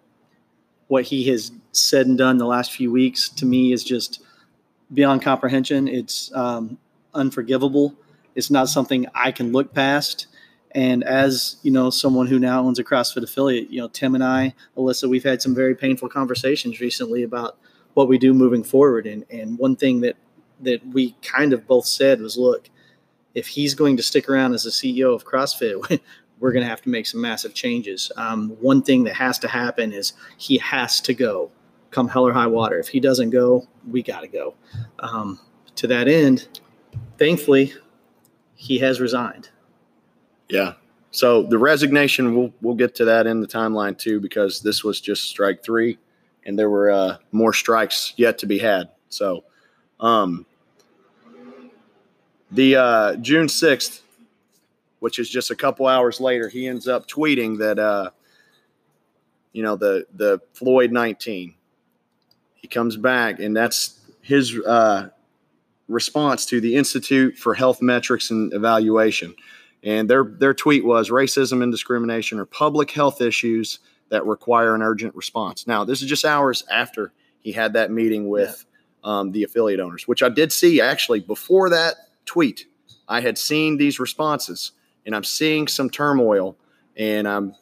what 0.89 1.05
he 1.05 1.29
has 1.29 1.53
said 1.71 2.09
and 2.09 2.19
done 2.19 2.37
the 2.37 2.47
last 2.47 2.73
few 2.73 2.91
weeks 2.91 3.29
to 3.29 3.47
me 3.47 3.73
is 3.73 3.85
just 3.85 4.21
beyond 4.93 5.23
comprehension. 5.23 5.87
It's 5.87 6.35
um, 6.35 6.79
unforgivable. 7.15 7.95
It's 8.35 8.51
not 8.51 8.69
something 8.69 9.07
I 9.15 9.31
can 9.31 9.53
look 9.53 9.73
past. 9.73 10.27
And 10.73 11.05
as 11.05 11.59
you 11.63 11.71
know, 11.71 11.91
someone 11.91 12.27
who 12.27 12.41
now 12.41 12.65
owns 12.65 12.81
a 12.81 12.85
CrossFit 12.85 13.23
affiliate, 13.23 13.71
you 13.71 13.81
know, 13.81 13.89
Tim 13.89 14.17
and 14.17 14.25
I, 14.25 14.55
Alyssa, 14.77 15.09
we've 15.09 15.23
had 15.23 15.41
some 15.41 15.55
very 15.55 15.77
painful 15.77 16.09
conversations 16.09 16.81
recently 16.81 17.23
about 17.23 17.57
what 17.95 18.09
we 18.09 18.19
do 18.19 18.35
moving 18.35 18.65
forward. 18.65 19.07
And 19.07 19.25
and 19.31 19.59
one 19.59 19.77
thing 19.77 20.01
that 20.01 20.17
that 20.61 20.85
we 20.89 21.15
kind 21.23 21.53
of 21.53 21.69
both 21.69 21.87
said 21.87 22.21
was, 22.21 22.37
look, 22.37 22.69
if 23.35 23.47
he's 23.47 23.75
going 23.75 23.97
to 23.97 24.03
stick 24.03 24.29
around 24.29 24.55
as 24.55 24.65
the 24.65 24.71
CEO 24.71 25.15
of 25.15 25.25
CrossFit, 25.25 26.01
we're 26.41 26.53
going 26.53 26.63
to 26.63 26.69
have 26.69 26.83
to 26.83 26.89
make 26.89 27.07
some 27.07 27.21
massive 27.21 27.55
changes. 27.55 28.13
Um, 28.17 28.51
one 28.61 28.83
thing 28.83 29.05
that 29.05 29.15
has 29.15 29.39
to 29.41 29.49
happen 29.49 29.93
is 29.93 30.13
he 30.37 30.59
has 30.59 31.01
to 31.03 31.15
go, 31.15 31.51
come 31.91 32.09
hell 32.09 32.27
or 32.27 32.33
high 32.33 32.47
water. 32.47 32.79
If 32.79 32.89
he 32.89 33.01
doesn't 33.01 33.31
go, 33.31 33.67
we 33.91 34.03
got 34.03 34.21
to 34.21 34.29
go. 34.29 34.55
Um, 35.01 35.41
to 35.77 35.87
that 35.89 36.09
end, 36.09 36.49
thankfully, 37.19 37.73
he 38.55 38.79
has 38.79 39.01
resigned. 39.01 39.51
Yeah. 40.49 40.75
So 41.11 41.43
the 41.43 41.59
resignation, 41.59 42.37
we'll 42.37 42.53
we'll 42.61 42.75
get 42.75 42.95
to 42.97 43.05
that 43.07 43.27
in 43.27 43.41
the 43.41 43.47
timeline 43.47 43.97
too, 43.97 44.21
because 44.21 44.61
this 44.61 44.85
was 44.85 45.01
just 45.01 45.25
strike 45.25 45.63
three, 45.63 45.99
and 46.45 46.59
there 46.59 46.69
were 46.69 46.91
uh, 46.91 47.17
more 47.33 47.53
strikes 47.53 48.13
yet 48.17 48.39
to 48.39 48.47
be 48.47 48.59
had. 48.59 48.91
So, 49.09 49.45
um, 50.01 50.45
the 52.51 52.77
uh, 52.77 53.17
June 53.17 53.49
sixth 53.49 54.03
which 55.01 55.19
is 55.19 55.29
just 55.29 55.51
a 55.51 55.57
couple 55.57 55.87
hours 55.87 56.21
later, 56.21 56.49
he 56.49 56.67
ends 56.67 56.89
up 56.89 57.09
tweeting 57.09 57.59
that, 57.59 57.79
uh, 57.79 58.11
you 59.53 59.63
know, 59.63 59.77
the 59.77 60.07
the 60.15 60.41
Floyd 60.53 60.93
19. 60.93 61.55
He 62.55 62.69
comes 62.69 62.97
back, 62.97 63.39
and 63.41 63.57
that's 63.57 64.01
his 64.21 64.59
uh, 64.67 65.09
response 65.89 66.45
to 66.47 66.61
the 66.61 66.77
Institute 66.77 67.37
for 67.37 67.55
Health 67.55 67.81
Metrics 67.81 68.31
and 68.31 68.53
Evaluation. 68.53 69.35
And 69.83 70.11
their 70.11 70.25
their 70.25 70.55
tweet 70.55 70.85
was 70.85 71.11
racism 71.11 71.63
and 71.63 71.73
discrimination 71.73 72.39
are 72.39 72.45
public 72.45 72.91
health 72.91 73.21
issues 73.21 73.79
that 74.11 74.27
require 74.27 74.75
an 74.75 74.83
urgent 74.83 75.15
response. 75.15 75.67
Now, 75.67 75.85
this 75.85 76.03
is 76.03 76.09
just 76.09 76.25
hours 76.25 76.65
after 76.71 77.13
he 77.41 77.53
had 77.53 77.75
that 77.75 77.91
meeting 77.91 78.29
with 78.29 78.65
yeah. 79.05 79.19
um, 79.19 79.33
the 79.33 79.45
affiliate 79.45 79.81
owners, 79.81 80.09
which 80.09 80.23
I 80.23 80.29
did 80.29 80.53
see 80.53 80.81
actually 80.81 81.21
before 81.21 81.71
that 81.71 81.97
tweet. 82.25 82.67
I 83.09 83.21
had 83.21 83.39
seen 83.39 83.77
these 83.77 83.99
responses 83.99 84.73
and 85.09 85.17
I'm 85.17 85.25
seeing 85.25 85.67
some 85.67 85.89
turmoil 85.89 86.55
and 86.95 87.27
I'm 87.27 87.55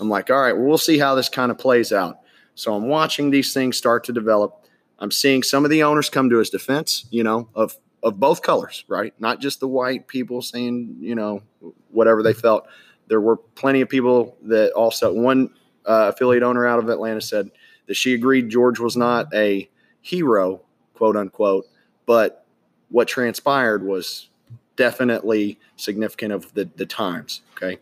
I'm 0.00 0.08
like, 0.08 0.30
all 0.30 0.40
right, 0.40 0.56
well, 0.56 0.64
we'll 0.64 0.78
see 0.78 0.98
how 0.98 1.14
this 1.14 1.28
kind 1.28 1.50
of 1.50 1.58
plays 1.58 1.92
out. 1.92 2.20
So 2.54 2.74
I'm 2.74 2.88
watching 2.88 3.30
these 3.30 3.52
things 3.52 3.76
start 3.76 4.02
to 4.04 4.12
develop. 4.12 4.64
I'm 4.98 5.10
seeing 5.10 5.42
some 5.42 5.64
of 5.64 5.70
the 5.70 5.82
owners 5.82 6.08
come 6.08 6.30
to 6.30 6.38
his 6.38 6.48
defense, 6.48 7.04
you 7.10 7.22
know, 7.22 7.50
of 7.54 7.76
of 8.02 8.18
both 8.18 8.40
colors, 8.40 8.84
right? 8.88 9.12
Not 9.18 9.40
just 9.40 9.60
the 9.60 9.68
white 9.68 10.08
people 10.08 10.40
saying, 10.40 10.96
you 10.98 11.14
know, 11.14 11.42
whatever 11.90 12.22
they 12.22 12.32
felt. 12.32 12.66
There 13.08 13.20
were 13.20 13.36
plenty 13.36 13.82
of 13.82 13.90
people 13.90 14.38
that 14.44 14.72
also 14.72 15.12
one 15.12 15.50
uh, 15.84 16.12
affiliate 16.14 16.42
owner 16.42 16.66
out 16.66 16.78
of 16.78 16.88
Atlanta 16.88 17.20
said 17.20 17.50
that 17.88 17.94
she 17.94 18.14
agreed 18.14 18.48
George 18.48 18.80
was 18.80 18.96
not 18.96 19.32
a 19.34 19.68
hero, 20.00 20.62
quote 20.94 21.16
unquote, 21.16 21.66
but 22.06 22.46
what 22.88 23.06
transpired 23.06 23.84
was 23.84 24.30
definitely 24.76 25.58
significant 25.76 26.32
of 26.32 26.52
the, 26.54 26.68
the 26.76 26.86
times. 26.86 27.42
Okay. 27.56 27.78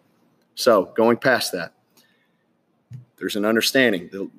So 0.54 0.92
going 0.96 1.16
past 1.16 1.52
that, 1.52 1.72
there's 3.16 3.36
an 3.36 3.44
understanding 3.44 4.08
that 4.12 4.30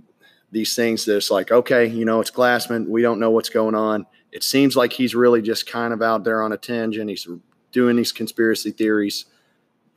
these 0.52 0.76
things 0.76 1.06
that's 1.06 1.30
like, 1.30 1.52
okay, 1.52 1.86
you 1.86 2.06
know, 2.06 2.22
it's 2.22 2.32
Glassman. 2.32 2.88
We 2.88 3.02
don't 3.02 3.20
know 3.20 3.32
what's 3.32 3.50
going 3.50 3.76
on. 3.76 4.06
It 4.32 4.44
seems 4.44 4.76
like 4.76 4.94
he's 4.94 5.16
really 5.16 5.42
just 5.42 5.68
kind 5.68 5.94
of 5.94 6.02
out 6.02 6.24
there 6.24 6.42
on 6.42 6.52
a 6.52 6.58
tangent. 6.58 7.10
He's 7.10 7.28
doing 7.72 7.96
these 7.96 8.12
conspiracy 8.12 8.72
theories. 8.72 9.26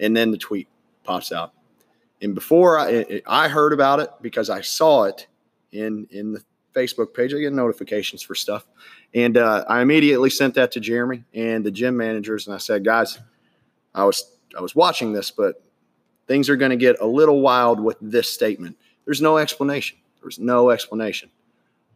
And 0.00 0.16
then 0.16 0.30
the 0.30 0.38
tweet 0.38 0.68
pops 1.04 1.32
out. 1.32 1.52
And 2.20 2.34
before 2.34 2.78
I, 2.78 3.22
I 3.26 3.48
heard 3.48 3.72
about 3.72 4.00
it 4.00 4.10
because 4.20 4.50
I 4.50 4.60
saw 4.60 5.04
it 5.04 5.28
in, 5.70 6.06
in 6.10 6.32
the 6.32 6.42
Facebook 6.78 7.14
page. 7.14 7.34
I 7.34 7.38
get 7.38 7.52
notifications 7.52 8.22
for 8.22 8.34
stuff. 8.34 8.66
And 9.14 9.36
uh, 9.36 9.64
I 9.68 9.80
immediately 9.80 10.30
sent 10.30 10.54
that 10.54 10.72
to 10.72 10.80
Jeremy 10.80 11.24
and 11.34 11.64
the 11.64 11.70
gym 11.70 11.96
managers, 11.96 12.46
and 12.46 12.54
I 12.54 12.58
said, 12.58 12.84
guys, 12.84 13.18
I 13.94 14.04
was 14.04 14.36
I 14.56 14.60
was 14.60 14.74
watching 14.74 15.12
this, 15.12 15.30
but 15.30 15.62
things 16.26 16.48
are 16.48 16.56
going 16.56 16.70
to 16.70 16.76
get 16.76 17.00
a 17.00 17.06
little 17.06 17.40
wild 17.40 17.80
with 17.80 17.96
this 18.00 18.30
statement. 18.30 18.76
There's 19.04 19.22
no 19.22 19.38
explanation. 19.38 19.98
There's 20.20 20.38
no 20.38 20.70
explanation. 20.70 21.30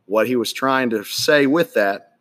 What 0.07 0.27
he 0.27 0.37
was 0.37 0.53
trying 0.53 0.90
to 0.90 1.05
say 1.05 1.47
with 1.47 1.75
that 1.75 2.16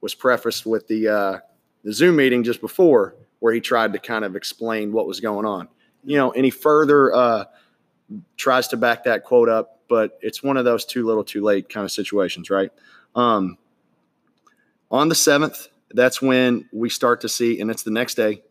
was 0.00 0.14
prefaced 0.14 0.66
with 0.66 0.86
the 0.88 1.08
uh, 1.08 1.38
the 1.84 1.92
Zoom 1.92 2.16
meeting 2.16 2.44
just 2.44 2.60
before, 2.60 3.16
where 3.40 3.52
he 3.52 3.60
tried 3.60 3.92
to 3.94 3.98
kind 3.98 4.24
of 4.24 4.36
explain 4.36 4.92
what 4.92 5.06
was 5.06 5.20
going 5.20 5.46
on. 5.46 5.68
You 6.04 6.16
know, 6.16 6.30
any 6.30 6.50
further 6.50 7.14
uh, 7.14 7.44
tries 8.36 8.68
to 8.68 8.76
back 8.76 9.04
that 9.04 9.24
quote 9.24 9.48
up, 9.48 9.80
but 9.92 10.18
it's 10.22 10.42
one 10.42 10.56
of 10.56 10.64
those 10.64 10.86
too 10.86 11.04
little, 11.04 11.22
too 11.22 11.44
late 11.44 11.68
kind 11.68 11.84
of 11.84 11.90
situations, 11.90 12.48
right? 12.48 12.70
Um, 13.14 13.58
on 14.90 15.10
the 15.10 15.14
7th, 15.14 15.68
that's 15.90 16.22
when 16.22 16.66
we 16.72 16.88
start 16.88 17.20
to 17.20 17.28
see, 17.28 17.60
and 17.60 17.70
it's 17.70 17.82
the 17.82 17.90
next 17.90 18.14
day, 18.14 18.42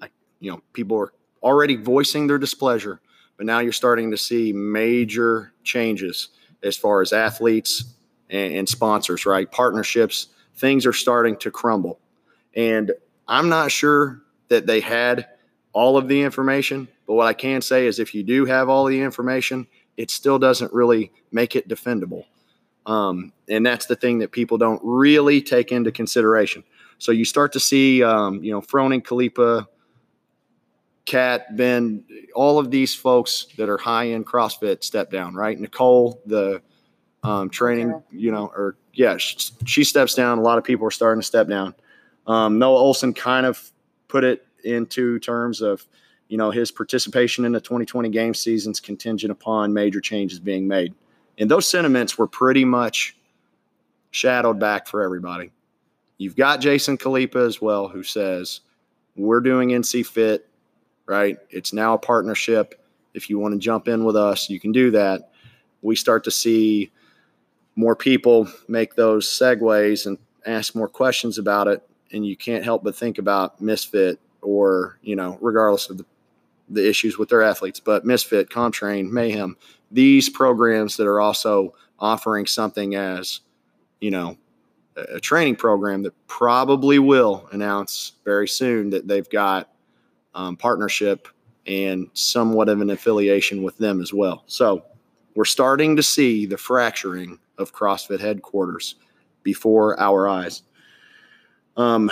like, 0.00 0.12
you 0.40 0.50
know, 0.50 0.62
people 0.72 0.96
are 0.96 1.12
already 1.42 1.76
voicing 1.76 2.26
their 2.26 2.38
displeasure, 2.38 3.02
but 3.36 3.44
now 3.44 3.58
you're 3.58 3.70
starting 3.70 4.10
to 4.12 4.16
see 4.16 4.50
major 4.54 5.52
changes 5.62 6.30
as 6.62 6.74
far 6.74 7.02
as 7.02 7.12
athletes 7.12 7.84
and, 8.30 8.54
and 8.54 8.66
sponsors, 8.66 9.26
right? 9.26 9.52
Partnerships, 9.52 10.28
things 10.54 10.86
are 10.86 10.94
starting 10.94 11.36
to 11.36 11.50
crumble. 11.50 12.00
And 12.56 12.92
I'm 13.28 13.50
not 13.50 13.70
sure 13.70 14.22
that 14.48 14.66
they 14.66 14.80
had 14.80 15.26
all 15.74 15.98
of 15.98 16.08
the 16.08 16.22
information, 16.22 16.88
but 17.06 17.12
what 17.12 17.26
I 17.26 17.34
can 17.34 17.60
say 17.60 17.86
is 17.86 17.98
if 17.98 18.14
you 18.14 18.22
do 18.22 18.46
have 18.46 18.70
all 18.70 18.86
the 18.86 19.02
information, 19.02 19.66
it 19.98 20.10
still 20.10 20.38
doesn't 20.38 20.72
really 20.72 21.12
make 21.32 21.56
it 21.56 21.68
defendable. 21.68 22.24
Um, 22.86 23.32
and 23.48 23.66
that's 23.66 23.84
the 23.84 23.96
thing 23.96 24.20
that 24.20 24.30
people 24.30 24.56
don't 24.56 24.80
really 24.82 25.42
take 25.42 25.72
into 25.72 25.92
consideration. 25.92 26.64
So 26.96 27.12
you 27.12 27.26
start 27.26 27.52
to 27.52 27.60
see, 27.60 28.02
um, 28.02 28.42
you 28.42 28.52
know, 28.52 28.62
Froning, 28.62 29.02
Khalipa, 29.02 29.66
Cat, 31.04 31.56
Ben, 31.56 32.04
all 32.34 32.58
of 32.58 32.70
these 32.70 32.94
folks 32.94 33.48
that 33.58 33.68
are 33.68 33.76
high 33.76 34.10
end 34.10 34.24
CrossFit 34.24 34.84
step 34.84 35.10
down, 35.10 35.34
right? 35.34 35.58
Nicole, 35.58 36.22
the 36.24 36.62
um, 37.24 37.50
training, 37.50 38.00
you 38.10 38.30
know, 38.30 38.46
or 38.46 38.76
yeah, 38.94 39.16
she, 39.16 39.36
she, 39.66 39.84
steps 39.84 40.14
down. 40.14 40.38
A 40.38 40.42
lot 40.42 40.58
of 40.58 40.64
people 40.64 40.86
are 40.86 40.92
starting 40.92 41.20
to 41.20 41.26
step 41.26 41.48
down. 41.48 41.74
Um, 42.26 42.58
Noah 42.58 42.80
Ohlsen 42.80 43.14
kind 43.14 43.46
of 43.46 43.70
put 44.06 44.22
it 44.22 44.46
into 44.64 45.18
terms 45.18 45.60
of, 45.60 45.84
you 46.28 46.36
know, 46.36 46.50
his 46.50 46.70
participation 46.70 47.44
in 47.44 47.52
the 47.52 47.60
2020 47.60 48.08
game 48.10 48.34
seasons 48.34 48.80
contingent 48.80 49.30
upon 49.30 49.72
major 49.72 50.00
changes 50.00 50.38
being 50.38 50.68
made. 50.68 50.94
And 51.38 51.50
those 51.50 51.66
sentiments 51.66 52.18
were 52.18 52.26
pretty 52.26 52.64
much 52.64 53.16
shadowed 54.10 54.58
back 54.58 54.86
for 54.86 55.02
everybody. 55.02 55.50
You've 56.18 56.36
got 56.36 56.60
Jason 56.60 56.98
Khalipa 56.98 57.46
as 57.46 57.60
well, 57.60 57.88
who 57.88 58.02
says, 58.02 58.60
We're 59.16 59.40
doing 59.40 59.70
NC 59.70 60.06
Fit 60.06 60.48
right? 61.08 61.38
It's 61.50 61.72
now 61.72 61.94
a 61.94 61.98
partnership. 61.98 62.80
If 63.14 63.28
you 63.28 63.38
want 63.38 63.54
to 63.54 63.58
jump 63.58 63.88
in 63.88 64.04
with 64.04 64.14
us, 64.14 64.48
you 64.48 64.60
can 64.60 64.70
do 64.70 64.92
that. 64.92 65.32
We 65.82 65.96
start 65.96 66.22
to 66.24 66.30
see 66.30 66.92
more 67.74 67.96
people 67.96 68.46
make 68.68 68.94
those 68.94 69.26
segues 69.26 70.06
and 70.06 70.18
ask 70.46 70.74
more 70.74 70.88
questions 70.88 71.38
about 71.38 71.66
it. 71.66 71.82
And 72.12 72.26
you 72.26 72.36
can't 72.36 72.62
help 72.62 72.84
but 72.84 72.94
think 72.94 73.18
about 73.18 73.60
Misfit 73.60 74.20
or, 74.42 74.98
you 75.02 75.16
know, 75.16 75.38
regardless 75.40 75.88
of 75.90 75.98
the, 75.98 76.04
the 76.70 76.88
issues 76.88 77.18
with 77.18 77.28
their 77.28 77.42
athletes, 77.42 77.80
but 77.80 78.04
Misfit, 78.04 78.50
CompTrain, 78.50 79.10
Mayhem, 79.10 79.56
these 79.90 80.28
programs 80.28 80.96
that 80.96 81.06
are 81.06 81.20
also 81.20 81.74
offering 81.98 82.46
something 82.46 82.94
as, 82.94 83.40
you 84.00 84.10
know, 84.10 84.36
a 84.96 85.20
training 85.20 85.56
program 85.56 86.02
that 86.02 86.14
probably 86.26 86.98
will 86.98 87.48
announce 87.52 88.12
very 88.24 88.48
soon 88.48 88.90
that 88.90 89.06
they've 89.06 89.30
got 89.30 89.70
um, 90.34 90.56
partnership 90.56 91.28
and 91.66 92.08
somewhat 92.14 92.68
of 92.68 92.80
an 92.80 92.90
affiliation 92.90 93.62
with 93.62 93.78
them 93.78 94.00
as 94.00 94.12
well. 94.12 94.42
So 94.46 94.84
we're 95.34 95.44
starting 95.44 95.96
to 95.96 96.02
see 96.02 96.46
the 96.46 96.56
fracturing 96.56 97.38
of 97.58 97.72
CrossFit 97.72 98.20
headquarters 98.20 98.96
before 99.42 99.98
our 100.00 100.28
eyes. 100.28 100.62
Um, 101.76 102.10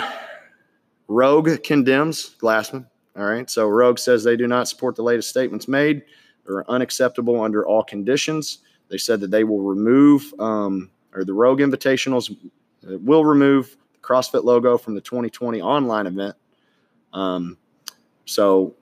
Rogue 1.07 1.63
condemns 1.63 2.35
Glassman. 2.39 2.87
All 3.17 3.25
right. 3.25 3.49
So 3.49 3.67
Rogue 3.67 3.97
says 3.97 4.23
they 4.23 4.37
do 4.37 4.47
not 4.47 4.67
support 4.67 4.95
the 4.95 5.01
latest 5.01 5.29
statements 5.29 5.67
made. 5.67 6.03
They're 6.45 6.69
unacceptable 6.69 7.41
under 7.41 7.65
all 7.65 7.83
conditions. 7.83 8.59
They 8.89 8.97
said 8.97 9.19
that 9.21 9.31
they 9.31 9.43
will 9.43 9.61
remove, 9.61 10.33
um, 10.39 10.91
or 11.13 11.25
the 11.25 11.33
Rogue 11.33 11.59
Invitationals 11.59 12.35
will 12.83 13.25
remove 13.25 13.75
the 13.93 13.99
CrossFit 13.99 14.43
logo 14.43 14.77
from 14.77 14.95
the 14.95 15.01
2020 15.01 15.61
online 15.61 16.07
event. 16.07 16.35
Um, 17.11 17.57
so 18.25 18.75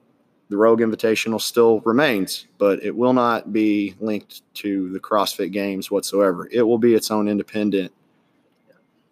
the 0.48 0.56
Rogue 0.56 0.80
Invitational 0.80 1.40
still 1.40 1.80
remains, 1.80 2.46
but 2.58 2.82
it 2.84 2.94
will 2.94 3.12
not 3.12 3.52
be 3.52 3.94
linked 4.00 4.42
to 4.54 4.92
the 4.92 5.00
CrossFit 5.00 5.50
Games 5.50 5.90
whatsoever. 5.90 6.48
It 6.52 6.62
will 6.62 6.78
be 6.78 6.94
its 6.94 7.10
own 7.10 7.26
independent, 7.26 7.92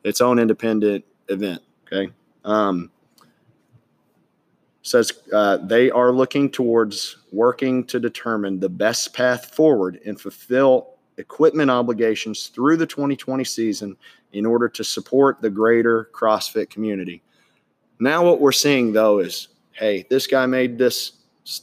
its 0.04 0.20
own 0.20 0.38
independent 0.38 1.04
event. 1.28 1.62
Okay. 1.86 2.12
Um, 2.44 2.90
says 4.84 5.12
uh, 5.32 5.56
they 5.56 5.90
are 5.90 6.12
looking 6.12 6.50
towards 6.50 7.16
working 7.32 7.84
to 7.84 7.98
determine 7.98 8.60
the 8.60 8.68
best 8.68 9.14
path 9.14 9.54
forward 9.54 9.98
and 10.06 10.20
fulfill 10.20 10.90
equipment 11.16 11.70
obligations 11.70 12.48
through 12.48 12.76
the 12.76 12.86
2020 12.86 13.42
season 13.44 13.96
in 14.32 14.44
order 14.44 14.68
to 14.68 14.84
support 14.84 15.40
the 15.40 15.48
greater 15.48 16.10
CrossFit 16.12 16.68
community. 16.68 17.22
Now, 17.98 18.24
what 18.24 18.40
we're 18.40 18.52
seeing 18.52 18.92
though 18.92 19.20
is 19.20 19.48
hey, 19.72 20.06
this 20.10 20.26
guy 20.26 20.44
made 20.46 20.76
this 20.76 21.12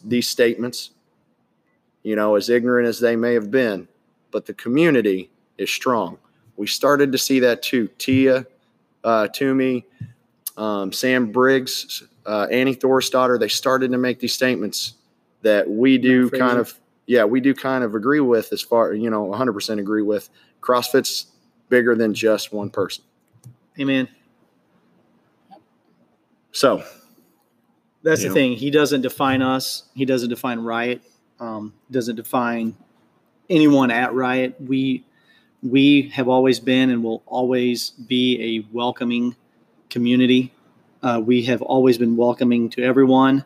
these 0.04 0.28
statements, 0.28 0.92
you 2.04 2.16
know, 2.16 2.36
as 2.36 2.50
ignorant 2.50 2.88
as 2.88 3.00
they 3.00 3.16
may 3.16 3.34
have 3.34 3.52
been, 3.52 3.88
but 4.32 4.46
the 4.48 4.54
community 4.56 5.30
is 5.58 5.70
strong. 5.70 6.18
We 6.58 6.66
started 6.66 7.12
to 7.12 7.18
see 7.20 7.40
that 7.42 7.62
too. 7.62 7.88
Tia, 8.00 8.48
uh, 9.04 9.28
Toomey, 9.28 9.86
um, 10.58 10.92
Sam 10.92 11.32
Briggs, 11.32 12.04
uh, 12.32 12.48
Annie 12.50 12.76
Thorisdottir, 12.76 13.38
they 13.38 13.50
started 13.50 13.92
to 13.92 13.98
make 13.98 14.20
these 14.20 14.34
statements 14.34 14.94
that 15.42 15.70
we 15.70 15.98
do 15.98 16.30
kind 16.30 16.60
of, 16.60 16.74
yeah, 17.06 17.26
we 17.26 17.42
do 17.42 17.54
kind 17.54 17.84
of 17.84 17.94
agree 17.94 18.22
with 18.22 18.54
as 18.54 18.62
far, 18.62 18.94
you 18.94 19.10
know, 19.10 19.26
100% 19.28 19.80
agree 19.80 20.02
with. 20.02 20.30
CrossFit's 20.62 21.26
bigger 21.68 21.94
than 21.94 22.14
just 22.14 22.54
one 22.54 22.70
person. 22.70 23.04
Amen. 23.78 24.08
So 26.54 26.84
that's 28.02 28.24
the 28.24 28.30
thing. 28.30 28.54
He 28.54 28.72
doesn't 28.72 29.02
define 29.02 29.42
us. 29.42 29.84
He 29.94 30.06
doesn't 30.06 30.30
define 30.30 30.60
Riot. 30.60 31.02
Um, 31.42 31.74
doesn't 31.90 32.16
define 32.16 32.78
anyone 33.50 33.92
at 33.92 34.14
Riot. 34.14 34.56
We 34.60 35.04
we 35.64 36.10
have 36.14 36.28
always 36.28 36.60
been 36.60 36.90
and 36.90 37.04
will 37.04 37.24
always 37.26 37.90
be 37.92 38.58
a 38.58 38.74
welcoming 38.74 39.36
community. 39.90 40.54
Uh, 41.04 41.22
we 41.24 41.44
have 41.44 41.62
always 41.62 41.98
been 41.98 42.16
welcoming 42.16 42.70
to 42.70 42.84
everyone. 42.84 43.44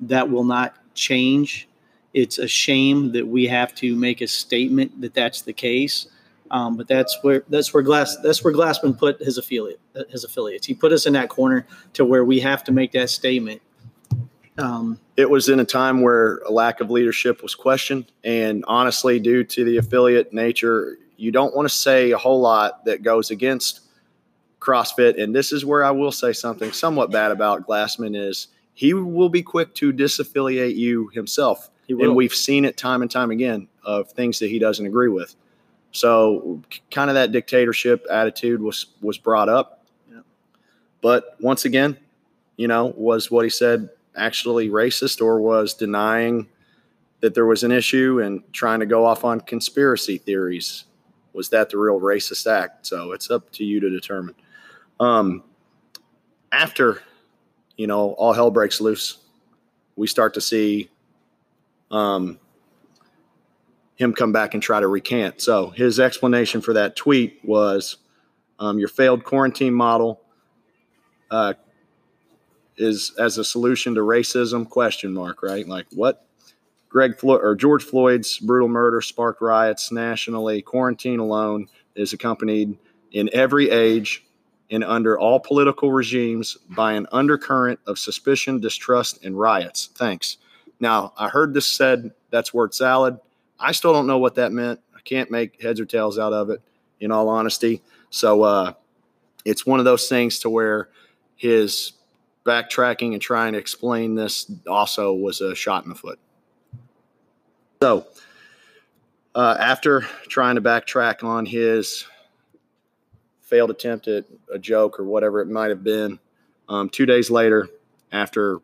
That 0.00 0.30
will 0.30 0.44
not 0.44 0.76
change. 0.94 1.68
It's 2.14 2.38
a 2.38 2.48
shame 2.48 3.12
that 3.12 3.26
we 3.26 3.46
have 3.46 3.74
to 3.76 3.94
make 3.94 4.20
a 4.20 4.26
statement 4.26 5.00
that 5.00 5.14
that's 5.14 5.42
the 5.42 5.52
case. 5.52 6.06
Um, 6.50 6.76
but 6.76 6.88
that's 6.88 7.18
where 7.20 7.44
that's 7.50 7.74
where 7.74 7.82
Glass 7.82 8.16
that's 8.22 8.42
where 8.42 8.54
Glassman 8.54 8.96
put 8.96 9.20
his 9.20 9.36
affiliate 9.36 9.80
his 10.08 10.24
affiliates. 10.24 10.66
He 10.66 10.72
put 10.72 10.92
us 10.92 11.04
in 11.04 11.12
that 11.12 11.28
corner 11.28 11.66
to 11.92 12.06
where 12.06 12.24
we 12.24 12.40
have 12.40 12.64
to 12.64 12.72
make 12.72 12.92
that 12.92 13.10
statement 13.10 13.60
um, 14.58 14.98
it 15.16 15.30
was 15.30 15.48
in 15.48 15.60
a 15.60 15.64
time 15.64 16.00
where 16.02 16.38
a 16.38 16.50
lack 16.50 16.80
of 16.80 16.90
leadership 16.90 17.42
was 17.42 17.54
questioned. 17.54 18.10
And 18.24 18.64
honestly, 18.66 19.20
due 19.20 19.44
to 19.44 19.64
the 19.64 19.76
affiliate 19.76 20.32
nature, 20.32 20.98
you 21.16 21.30
don't 21.30 21.54
want 21.54 21.68
to 21.68 21.74
say 21.74 22.10
a 22.10 22.18
whole 22.18 22.40
lot 22.40 22.84
that 22.84 23.02
goes 23.02 23.30
against 23.30 23.80
CrossFit. 24.60 25.22
And 25.22 25.34
this 25.34 25.52
is 25.52 25.64
where 25.64 25.84
I 25.84 25.90
will 25.90 26.12
say 26.12 26.32
something 26.32 26.72
somewhat 26.72 27.10
bad 27.10 27.30
about 27.30 27.66
Glassman 27.66 28.16
is 28.16 28.48
he 28.74 28.94
will 28.94 29.28
be 29.28 29.42
quick 29.42 29.74
to 29.74 29.92
disaffiliate 29.92 30.76
you 30.76 31.08
himself. 31.08 31.70
And 31.88 32.14
we've 32.14 32.34
seen 32.34 32.64
it 32.64 32.76
time 32.76 33.02
and 33.02 33.10
time 33.10 33.30
again 33.30 33.66
of 33.82 34.10
things 34.12 34.38
that 34.40 34.50
he 34.50 34.58
doesn't 34.58 34.84
agree 34.84 35.08
with. 35.08 35.34
So 35.92 36.62
kind 36.90 37.08
of 37.08 37.14
that 37.14 37.32
dictatorship 37.32 38.06
attitude 38.10 38.60
was 38.60 38.86
was 39.00 39.16
brought 39.16 39.48
up. 39.48 39.86
Yeah. 40.10 40.20
But 41.00 41.36
once 41.40 41.64
again, 41.64 41.96
you 42.56 42.68
know, 42.68 42.92
was 42.96 43.30
what 43.30 43.44
he 43.44 43.50
said 43.50 43.88
actually 44.14 44.68
racist 44.68 45.22
or 45.22 45.40
was 45.40 45.72
denying 45.72 46.48
that 47.20 47.34
there 47.34 47.46
was 47.46 47.64
an 47.64 47.72
issue 47.72 48.20
and 48.20 48.42
trying 48.52 48.80
to 48.80 48.86
go 48.86 49.04
off 49.04 49.24
on 49.24 49.40
conspiracy 49.40 50.18
theories. 50.18 50.84
Was 51.32 51.48
that 51.50 51.70
the 51.70 51.78
real 51.78 52.00
racist 52.00 52.50
act? 52.50 52.86
So 52.86 53.12
it's 53.12 53.30
up 53.30 53.50
to 53.52 53.64
you 53.64 53.80
to 53.80 53.90
determine. 53.90 54.34
Um, 55.00 55.44
after, 56.50 57.02
you 57.76 57.86
know, 57.86 58.12
all 58.12 58.32
hell 58.32 58.50
breaks 58.50 58.80
loose, 58.80 59.18
we 59.96 60.06
start 60.06 60.34
to 60.34 60.40
see 60.40 60.90
um, 61.90 62.38
him 63.96 64.12
come 64.12 64.32
back 64.32 64.54
and 64.54 64.62
try 64.62 64.80
to 64.80 64.86
recant. 64.86 65.40
So 65.40 65.70
his 65.70 65.98
explanation 66.00 66.60
for 66.60 66.72
that 66.74 66.96
tweet 66.96 67.40
was 67.44 67.96
um, 68.58 68.78
your 68.78 68.88
failed 68.88 69.24
quarantine 69.24 69.74
model 69.74 70.20
uh, 71.30 71.54
is 72.76 73.12
as 73.18 73.38
a 73.38 73.44
solution 73.44 73.94
to 73.96 74.00
racism? 74.00 74.68
Question 74.68 75.12
mark 75.12 75.42
right? 75.42 75.66
Like 75.66 75.86
what? 75.92 76.24
Greg 76.88 77.18
floyd 77.18 77.40
or 77.42 77.54
george 77.54 77.84
floyd's 77.84 78.38
brutal 78.38 78.68
murder 78.68 79.02
sparked 79.02 79.42
riots 79.42 79.92
nationally. 79.92 80.62
Quarantine 80.62 81.18
alone 81.18 81.68
is 81.94 82.14
accompanied 82.14 82.78
in 83.12 83.28
every 83.32 83.68
age 83.68 84.24
and 84.70 84.84
under 84.84 85.18
all 85.18 85.40
political 85.40 85.92
regimes 85.92 86.56
by 86.70 86.92
an 86.92 87.06
undercurrent 87.12 87.80
of 87.86 87.98
suspicion 87.98 88.60
distrust 88.60 89.24
and 89.24 89.38
riots. 89.38 89.90
Thanks. 89.94 90.38
Now 90.80 91.12
i 91.16 91.28
heard 91.28 91.54
this 91.54 91.66
said 91.66 92.12
that's 92.30 92.54
word 92.54 92.74
salad. 92.74 93.18
I 93.58 93.72
still 93.72 93.92
don't 93.92 94.06
know 94.06 94.18
what 94.18 94.34
that 94.36 94.52
meant. 94.52 94.80
I 94.94 95.00
can't 95.00 95.30
make 95.30 95.60
heads 95.62 95.80
or 95.80 95.86
tails 95.86 96.18
out 96.18 96.32
of 96.32 96.50
it 96.50 96.60
in 97.00 97.10
all 97.10 97.28
honesty. 97.28 97.82
So 98.10 98.42
uh, 98.42 98.72
it's 99.44 99.66
one 99.66 99.78
of 99.78 99.84
those 99.84 100.08
things 100.08 100.38
to 100.40 100.50
where 100.50 100.90
his 101.36 101.92
backtracking 102.44 103.12
and 103.12 103.22
trying 103.22 103.52
to 103.52 103.58
explain 103.58 104.14
this 104.14 104.50
also 104.66 105.12
was 105.12 105.40
a 105.40 105.54
shot 105.54 105.84
in 105.84 105.90
the 105.90 105.94
foot. 105.94 106.18
So, 107.82 108.06
uh, 109.34 109.56
after 109.60 110.00
trying 110.28 110.56
to 110.56 110.60
backtrack 110.60 111.22
on 111.22 111.46
his 111.46 112.06
failed 113.48 113.70
attempt 113.70 114.08
at 114.08 114.24
a 114.52 114.58
joke 114.58 115.00
or 115.00 115.04
whatever 115.04 115.40
it 115.40 115.48
might 115.48 115.70
have 115.70 115.82
been, 115.82 116.18
um, 116.68 116.88
two 116.88 117.06
days 117.06 117.30
later, 117.30 117.68
after 118.12 118.60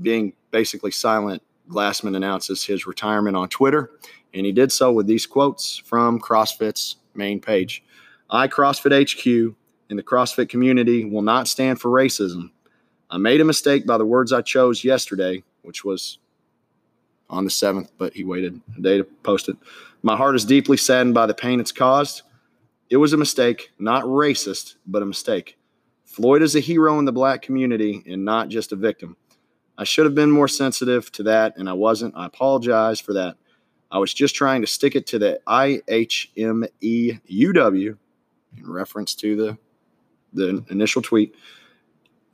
being 0.00 0.32
basically 0.50 0.90
silent, 0.90 1.42
Glassman 1.68 2.16
announces 2.16 2.64
his 2.64 2.86
retirement 2.86 3.36
on 3.36 3.48
Twitter, 3.48 3.90
and 4.32 4.46
he 4.46 4.52
did 4.52 4.72
so 4.72 4.92
with 4.92 5.06
these 5.06 5.26
quotes 5.26 5.78
from 5.78 6.20
CrossFit's 6.20 6.96
main 7.14 7.40
page. 7.40 7.82
I, 8.30 8.48
CrossFit 8.48 8.92
HQ, 8.92 9.56
and 9.90 9.98
the 9.98 10.02
CrossFit 10.02 10.48
community 10.48 11.04
will 11.04 11.22
not 11.22 11.48
stand 11.48 11.80
for 11.80 11.90
racism. 11.90 12.50
I 13.10 13.16
made 13.16 13.40
a 13.40 13.44
mistake 13.44 13.86
by 13.86 13.98
the 13.98 14.04
words 14.04 14.32
I 14.32 14.42
chose 14.42 14.84
yesterday, 14.84 15.42
which 15.62 15.84
was 15.84 16.18
on 17.30 17.44
the 17.44 17.50
7th, 17.50 17.88
but 17.98 18.14
he 18.14 18.24
waited 18.24 18.60
a 18.76 18.80
day 18.80 18.98
to 18.98 19.04
post 19.04 19.48
it. 19.48 19.56
My 20.02 20.16
heart 20.16 20.36
is 20.36 20.44
deeply 20.44 20.76
saddened 20.76 21.14
by 21.14 21.26
the 21.26 21.34
pain 21.34 21.60
it's 21.60 21.72
caused. 21.72 22.22
It 22.90 22.96
was 22.96 23.12
a 23.12 23.18
mistake, 23.18 23.70
not 23.78 24.04
racist, 24.04 24.76
but 24.86 25.02
a 25.02 25.06
mistake. 25.06 25.58
Floyd 26.04 26.42
is 26.42 26.56
a 26.56 26.60
hero 26.60 26.98
in 26.98 27.04
the 27.04 27.12
black 27.12 27.42
community 27.42 28.02
and 28.06 28.24
not 28.24 28.48
just 28.48 28.72
a 28.72 28.76
victim. 28.76 29.16
I 29.76 29.84
should 29.84 30.06
have 30.06 30.14
been 30.14 30.30
more 30.30 30.48
sensitive 30.48 31.12
to 31.12 31.22
that, 31.24 31.56
and 31.56 31.68
I 31.68 31.74
wasn't. 31.74 32.16
I 32.16 32.26
apologize 32.26 32.98
for 32.98 33.12
that. 33.12 33.36
I 33.90 33.98
was 33.98 34.12
just 34.12 34.34
trying 34.34 34.60
to 34.62 34.66
stick 34.66 34.96
it 34.96 35.06
to 35.08 35.18
the 35.18 35.40
IHMEUW 35.46 36.68
in 38.56 38.70
reference 38.70 39.14
to 39.14 39.36
the 39.36 39.58
the 40.34 40.62
initial 40.68 41.00
tweet 41.00 41.34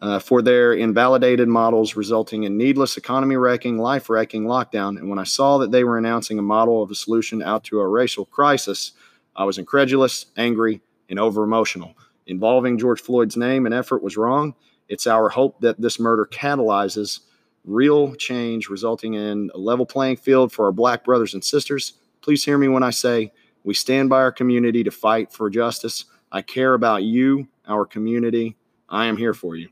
uh, 0.00 0.18
for 0.18 0.42
their 0.42 0.74
invalidated 0.74 1.48
models 1.48 1.96
resulting 1.96 2.42
in 2.42 2.56
needless 2.56 2.96
economy 2.96 3.36
wrecking, 3.36 3.78
life 3.78 4.10
wrecking 4.10 4.44
lockdown. 4.44 4.98
And 4.98 5.08
when 5.08 5.18
I 5.18 5.24
saw 5.24 5.58
that 5.58 5.70
they 5.70 5.84
were 5.84 5.96
announcing 5.96 6.38
a 6.38 6.42
model 6.42 6.82
of 6.82 6.90
a 6.90 6.94
solution 6.94 7.42
out 7.42 7.64
to 7.64 7.80
a 7.80 7.86
racial 7.86 8.24
crisis, 8.26 8.92
I 9.36 9.44
was 9.44 9.58
incredulous, 9.58 10.26
angry, 10.36 10.80
and 11.08 11.18
over 11.18 11.44
emotional. 11.44 11.94
Involving 12.26 12.78
George 12.78 13.00
Floyd's 13.00 13.36
name 13.36 13.66
and 13.66 13.74
effort 13.74 14.02
was 14.02 14.16
wrong. 14.16 14.54
It's 14.88 15.06
our 15.06 15.28
hope 15.28 15.60
that 15.60 15.80
this 15.80 15.98
murder 15.98 16.28
catalyzes 16.30 17.20
real 17.64 18.14
change, 18.14 18.68
resulting 18.68 19.14
in 19.14 19.50
a 19.54 19.58
level 19.58 19.86
playing 19.86 20.16
field 20.16 20.52
for 20.52 20.66
our 20.66 20.72
black 20.72 21.04
brothers 21.04 21.34
and 21.34 21.42
sisters. 21.42 21.94
Please 22.20 22.44
hear 22.44 22.58
me 22.58 22.68
when 22.68 22.82
I 22.82 22.90
say 22.90 23.32
we 23.64 23.74
stand 23.74 24.10
by 24.10 24.18
our 24.18 24.32
community 24.32 24.84
to 24.84 24.90
fight 24.90 25.32
for 25.32 25.48
justice. 25.50 26.04
I 26.30 26.42
care 26.42 26.74
about 26.74 27.02
you, 27.02 27.48
our 27.66 27.86
community. 27.86 28.56
I 28.88 29.06
am 29.06 29.16
here 29.16 29.34
for 29.34 29.56
you. 29.56 29.70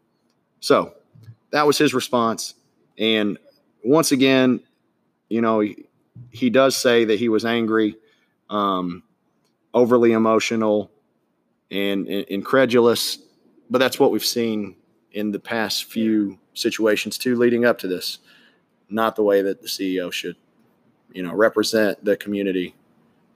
So 0.60 0.94
that 1.50 1.66
was 1.66 1.76
his 1.76 1.92
response. 1.92 2.54
And 2.98 3.38
once 3.84 4.12
again, 4.12 4.60
you 5.28 5.40
know, 5.40 5.60
he, 5.60 5.86
he 6.30 6.50
does 6.50 6.76
say 6.76 7.04
that 7.04 7.18
he 7.18 7.28
was 7.28 7.44
angry, 7.44 7.96
um, 8.48 9.02
overly 9.74 10.12
emotional, 10.12 10.90
and, 11.70 12.06
and 12.06 12.24
incredulous. 12.26 13.18
But 13.70 13.78
that's 13.78 13.98
what 13.98 14.10
we've 14.10 14.24
seen 14.24 14.76
in 15.12 15.32
the 15.32 15.38
past 15.38 15.84
few 15.84 16.38
situations 16.54 17.18
too, 17.18 17.36
leading 17.36 17.64
up 17.64 17.78
to 17.78 17.88
this. 17.88 18.18
Not 18.88 19.16
the 19.16 19.22
way 19.22 19.42
that 19.42 19.62
the 19.62 19.68
CEO 19.68 20.12
should, 20.12 20.36
you 21.12 21.22
know, 21.22 21.34
represent 21.34 22.04
the 22.04 22.16
community. 22.16 22.74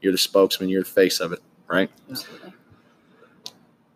You're 0.00 0.12
the 0.12 0.18
spokesman. 0.18 0.68
You're 0.68 0.82
the 0.82 0.88
face 0.88 1.20
of 1.20 1.32
it, 1.32 1.42
right? 1.66 1.90
Absolutely. 2.10 2.52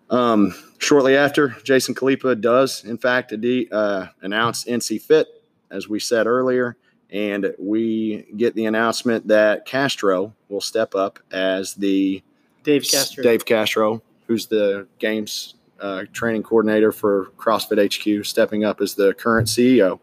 Um, 0.08 0.54
shortly 0.78 1.16
after, 1.16 1.56
Jason 1.62 1.94
Khalipa 1.94 2.40
does, 2.40 2.84
in 2.84 2.98
fact, 2.98 3.32
uh, 3.32 4.06
announce 4.22 4.64
NC 4.64 5.00
Fit, 5.00 5.28
as 5.70 5.88
we 5.88 6.00
said 6.00 6.26
earlier, 6.26 6.76
and 7.10 7.54
we 7.58 8.26
get 8.36 8.54
the 8.54 8.66
announcement 8.66 9.28
that 9.28 9.66
Castro 9.66 10.34
will 10.48 10.60
step 10.60 10.94
up 10.94 11.20
as 11.30 11.74
the 11.74 12.22
Dave 12.62 12.84
Castro. 12.84 13.22
Dave 13.22 13.44
Castro, 13.44 14.02
who's 14.26 14.46
the 14.46 14.86
games 14.98 15.54
uh, 15.80 16.04
training 16.12 16.42
coordinator 16.42 16.92
for 16.92 17.26
CrossFit 17.38 17.78
HQ, 18.18 18.24
stepping 18.24 18.64
up 18.64 18.80
as 18.80 18.94
the 18.94 19.14
current 19.14 19.48
CEO. 19.48 19.98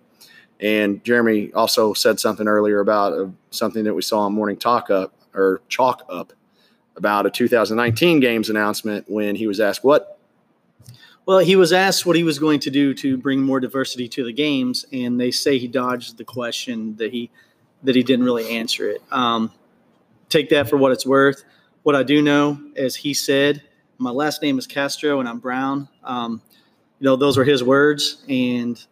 And 0.60 1.04
Jeremy 1.04 1.52
also 1.54 1.94
said 1.94 2.20
something 2.20 2.48
earlier 2.48 2.80
about 2.80 3.14
uh, 3.14 3.28
something 3.52 3.84
that 3.84 3.94
we 3.94 4.02
saw 4.02 4.22
on 4.22 4.34
Morning 4.34 4.58
Talk 4.58 4.90
Up 4.90 5.14
or 5.36 5.62
Chalk 5.70 6.04
Up 6.10 6.34
about 6.96 7.28
a 7.28 7.30
2019 7.30 8.20
games 8.20 8.50
announcement 8.50 9.06
when 9.08 9.36
he 9.36 9.46
was 9.46 9.60
asked 9.60 9.84
what. 9.84 10.20
Well, 11.28 11.40
he 11.40 11.56
was 11.56 11.74
asked 11.74 12.06
what 12.06 12.16
he 12.16 12.24
was 12.24 12.40
going 12.40 12.60
to 12.62 12.72
do 12.72 12.94
to 12.96 13.18
bring 13.18 13.42
more 13.42 13.60
diversity 13.60 14.08
to 14.10 14.24
the 14.24 14.34
games, 14.34 14.86
and 14.92 15.20
they 15.20 15.30
say 15.30 15.58
he 15.58 15.68
dodged 15.68 16.18
the 16.18 16.24
question 16.24 16.96
that 16.96 17.12
he 17.12 17.30
that 17.84 17.96
he 17.96 18.02
didn't 18.02 18.26
really 18.26 18.50
answer 18.50 18.90
it. 18.90 19.04
Um, 19.12 19.52
take 20.30 20.50
that 20.50 20.70
for 20.70 20.78
what 20.78 20.92
it's 20.92 21.06
worth. 21.06 21.44
What 21.88 21.96
I 21.96 22.04
do 22.04 22.22
know, 22.22 22.60
as 22.76 22.98
he 22.98 23.14
said, 23.14 23.64
my 23.98 24.10
last 24.10 24.42
name 24.42 24.60
is 24.60 24.68
Castro 24.68 25.22
and 25.22 25.30
I'm 25.30 25.40
Brown. 25.40 25.88
Um, 26.04 26.42
you 27.00 27.06
know, 27.06 27.16
those 27.16 27.38
were 27.38 27.46
his 27.46 27.64
words, 27.64 28.26
and 28.28 28.86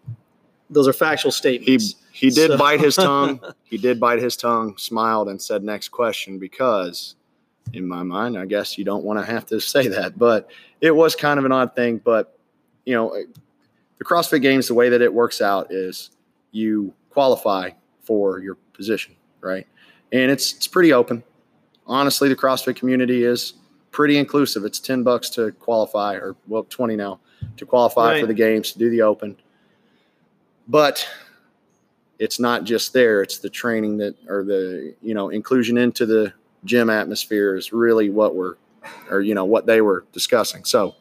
those 0.70 0.88
are 0.88 0.94
factual 0.94 1.34
statements. 1.34 1.96
He 2.14 2.28
he 2.28 2.30
did 2.30 2.52
so. 2.52 2.58
bite 2.58 2.80
his 2.80 2.96
tongue. 2.96 3.42
he 3.66 3.78
did 3.78 4.00
bite 4.00 4.20
his 4.20 4.38
tongue, 4.38 4.78
smiled, 4.78 5.28
and 5.28 5.42
said, 5.42 5.62
"Next 5.62 5.90
question," 5.90 6.40
because 6.40 7.16
in 7.74 7.86
my 7.86 8.02
mind. 8.02 8.38
I 8.38 8.46
guess 8.46 8.78
you 8.78 8.86
don't 8.86 9.04
want 9.04 9.20
to 9.20 9.26
have 9.26 9.46
to 9.48 9.60
say 9.74 9.90
that, 9.90 10.18
but 10.18 10.50
it 10.80 10.96
was 10.96 11.18
kind 11.18 11.38
of 11.38 11.44
an 11.44 11.52
odd 11.52 11.76
thing. 11.76 11.98
But, 11.98 12.40
you 12.86 12.96
know, 12.96 13.14
the 13.98 14.06
CrossFit 14.06 14.42
Games, 14.42 14.70
the 14.70 14.74
way 14.74 14.88
that 14.88 15.02
it 15.02 15.14
works 15.14 15.42
out 15.42 15.68
is 15.70 16.12
you 16.54 16.94
qualify 17.10 17.72
for 18.06 18.40
your 18.40 18.56
position, 18.72 19.18
right? 19.42 19.68
And 20.14 20.32
it's 20.32 20.54
it's 20.54 20.68
pretty 20.70 20.94
open. 20.94 21.26
Honestly, 21.88 22.30
the 22.30 22.36
CrossFit 22.36 22.76
community 22.76 23.24
is 23.24 23.54
pretty 23.92 24.18
inclusive. 24.18 24.66
It's 24.66 24.80
10 24.80 25.04
bucks 25.04 25.30
to 25.32 25.52
qualify 25.54 26.16
or 26.16 26.36
well 26.48 26.64
20 26.64 26.96
now 26.96 27.20
to 27.58 27.66
qualify 27.66 28.14
right. 28.14 28.22
for 28.22 28.28
the 28.28 28.34
games, 28.34 28.72
to 28.74 28.80
do 28.80 28.90
the 28.90 29.02
open. 29.02 29.38
But 30.68 31.08
it's 32.20 32.40
not 32.40 32.64
just 32.64 32.94
there, 32.94 33.22
it's 33.22 33.38
the 33.40 33.50
training 33.50 33.98
that 33.98 34.16
or 34.28 34.44
the, 34.44 34.96
you 35.02 35.14
know, 35.14 35.30
inclusion 35.30 35.78
into 35.78 36.06
the 36.06 36.34
gym 36.64 36.90
atmosphere 36.90 37.56
is 37.56 37.72
really 37.72 38.10
what 38.10 38.36
we're, 38.36 38.56
or 39.10 39.22
you 39.22 39.36
know, 39.36 39.46
what 39.46 39.66
they 39.66 39.82
were 39.82 40.06
discussing. 40.12 40.66
So, 40.66 40.96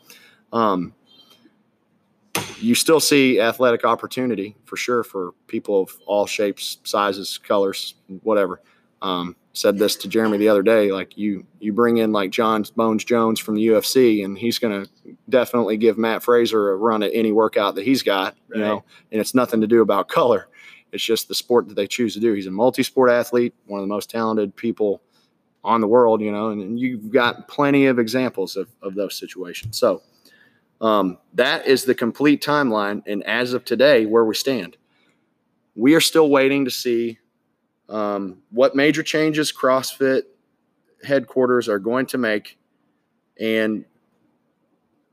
um, 0.52 0.94
you 2.58 2.74
still 2.74 3.00
see 3.00 3.40
athletic 3.40 3.84
opportunity 3.84 4.56
for 4.64 4.76
sure 4.76 5.04
for 5.04 5.32
people 5.46 5.82
of 5.82 5.90
all 6.06 6.26
shapes, 6.26 6.78
sizes, 6.84 7.38
colors, 7.38 7.94
whatever. 8.22 8.60
Um, 9.04 9.36
said 9.52 9.78
this 9.78 9.96
to 9.96 10.08
Jeremy 10.08 10.38
the 10.38 10.48
other 10.48 10.62
day. 10.62 10.90
Like 10.90 11.18
you, 11.18 11.46
you 11.60 11.74
bring 11.74 11.98
in 11.98 12.10
like 12.10 12.30
Jon 12.30 12.64
Bones 12.74 13.04
Jones 13.04 13.38
from 13.38 13.54
the 13.54 13.66
UFC, 13.66 14.24
and 14.24 14.36
he's 14.36 14.58
going 14.58 14.84
to 14.84 14.90
definitely 15.28 15.76
give 15.76 15.98
Mat 15.98 16.22
Fraser 16.22 16.72
a 16.72 16.76
run 16.76 17.02
at 17.02 17.10
any 17.12 17.30
workout 17.30 17.74
that 17.74 17.84
he's 17.84 18.02
got. 18.02 18.34
Right. 18.48 18.58
You 18.58 18.64
know, 18.64 18.84
and 19.12 19.20
it's 19.20 19.34
nothing 19.34 19.60
to 19.60 19.66
do 19.66 19.82
about 19.82 20.08
color. 20.08 20.48
It's 20.90 21.04
just 21.04 21.28
the 21.28 21.34
sport 21.34 21.68
that 21.68 21.74
they 21.74 21.86
choose 21.86 22.14
to 22.14 22.20
do. 22.20 22.32
He's 22.32 22.46
a 22.46 22.50
multi-sport 22.50 23.10
athlete, 23.10 23.54
one 23.66 23.78
of 23.78 23.84
the 23.84 23.92
most 23.92 24.08
talented 24.08 24.56
people 24.56 25.02
on 25.62 25.80
the 25.80 25.88
world, 25.88 26.20
you 26.20 26.30
know, 26.32 26.50
and, 26.50 26.62
and 26.62 26.80
you've 26.80 27.10
got 27.10 27.48
plenty 27.48 27.86
of 27.86 27.98
examples 27.98 28.56
of, 28.56 28.68
of 28.80 28.94
those 28.94 29.18
situations. 29.18 29.78
So 29.78 30.02
um, 30.80 31.18
that 31.34 31.66
is 31.66 31.84
the 31.84 31.94
complete 31.94 32.42
timeline. 32.42 33.02
And 33.06 33.22
as 33.24 33.54
of 33.54 33.64
today, 33.64 34.06
where 34.06 34.24
we 34.24 34.34
stand, 34.34 34.76
we 35.74 35.94
are 35.94 36.00
still 36.00 36.30
waiting 36.30 36.64
to 36.64 36.70
see 36.70 37.18
um, 37.88 38.38
what 38.50 38.74
major 38.74 39.02
changes 39.02 39.52
CrossFit 39.52 40.22
headquarters 41.02 41.68
are 41.68 41.78
going 41.78 42.06
to 42.06 42.18
make. 42.18 42.58
And 43.38 43.84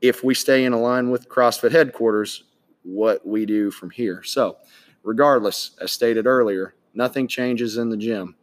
if 0.00 0.24
we 0.24 0.34
stay 0.34 0.64
in 0.64 0.72
line 0.72 1.10
with 1.10 1.28
CrossFit 1.28 1.72
headquarters, 1.72 2.44
what 2.82 3.26
we 3.26 3.46
do 3.46 3.70
from 3.70 3.90
here. 3.90 4.22
So, 4.24 4.56
regardless, 5.02 5.72
as 5.80 5.92
stated 5.92 6.26
earlier, 6.26 6.74
nothing 6.94 7.28
changes 7.28 7.76
in 7.76 7.90
the 7.90 7.96
gym 7.96 8.36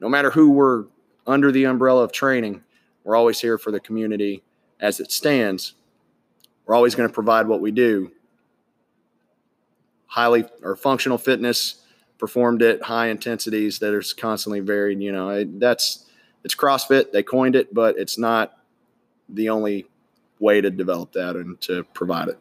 no 0.00 0.08
matter 0.08 0.30
who 0.30 0.50
we're 0.50 0.86
under 1.26 1.52
the 1.52 1.64
umbrella 1.64 2.02
of 2.02 2.12
training, 2.12 2.62
we're 3.04 3.16
always 3.16 3.40
here 3.40 3.58
for 3.58 3.70
the 3.70 3.80
community 3.80 4.42
as 4.80 4.98
it 4.98 5.12
stands. 5.12 5.74
We're 6.64 6.74
always 6.74 6.94
going 6.94 7.08
to 7.08 7.14
provide 7.14 7.46
what 7.46 7.60
we 7.60 7.70
do. 7.70 8.10
Highly 10.06 10.44
or 10.62 10.74
functional 10.74 11.18
fitness 11.18 11.84
performed 12.20 12.62
at 12.62 12.82
high 12.82 13.08
intensities 13.08 13.80
that 13.80 13.94
are 13.94 14.02
constantly 14.16 14.60
varied. 14.60 15.00
You 15.00 15.10
know, 15.10 15.44
that's 15.44 16.04
it's 16.44 16.54
CrossFit. 16.54 17.10
They 17.10 17.22
coined 17.24 17.56
it, 17.56 17.74
but 17.74 17.98
it's 17.98 18.18
not 18.18 18.58
the 19.28 19.48
only 19.48 19.86
way 20.38 20.60
to 20.60 20.70
develop 20.70 21.12
that 21.12 21.34
and 21.36 21.60
to 21.62 21.82
provide 21.94 22.28
it. 22.28 22.38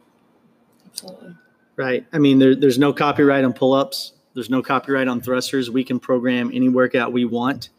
Absolutely. 0.86 1.36
Right. 1.76 2.06
I 2.14 2.18
mean, 2.20 2.40
there, 2.40 2.56
there's 2.56 2.78
no 2.78 2.94
copyright 2.94 3.44
on 3.44 3.54
pull 3.54 3.74
ups. 3.74 4.14
There's 4.34 4.50
no 4.50 4.62
copyright 4.62 5.08
on 5.08 5.22
thrusters. 5.22 5.70
We 5.70 5.84
can 5.84 6.00
program 6.00 6.52
any 6.54 6.70
workout 6.70 7.12
we 7.12 7.26
want. 7.26 7.70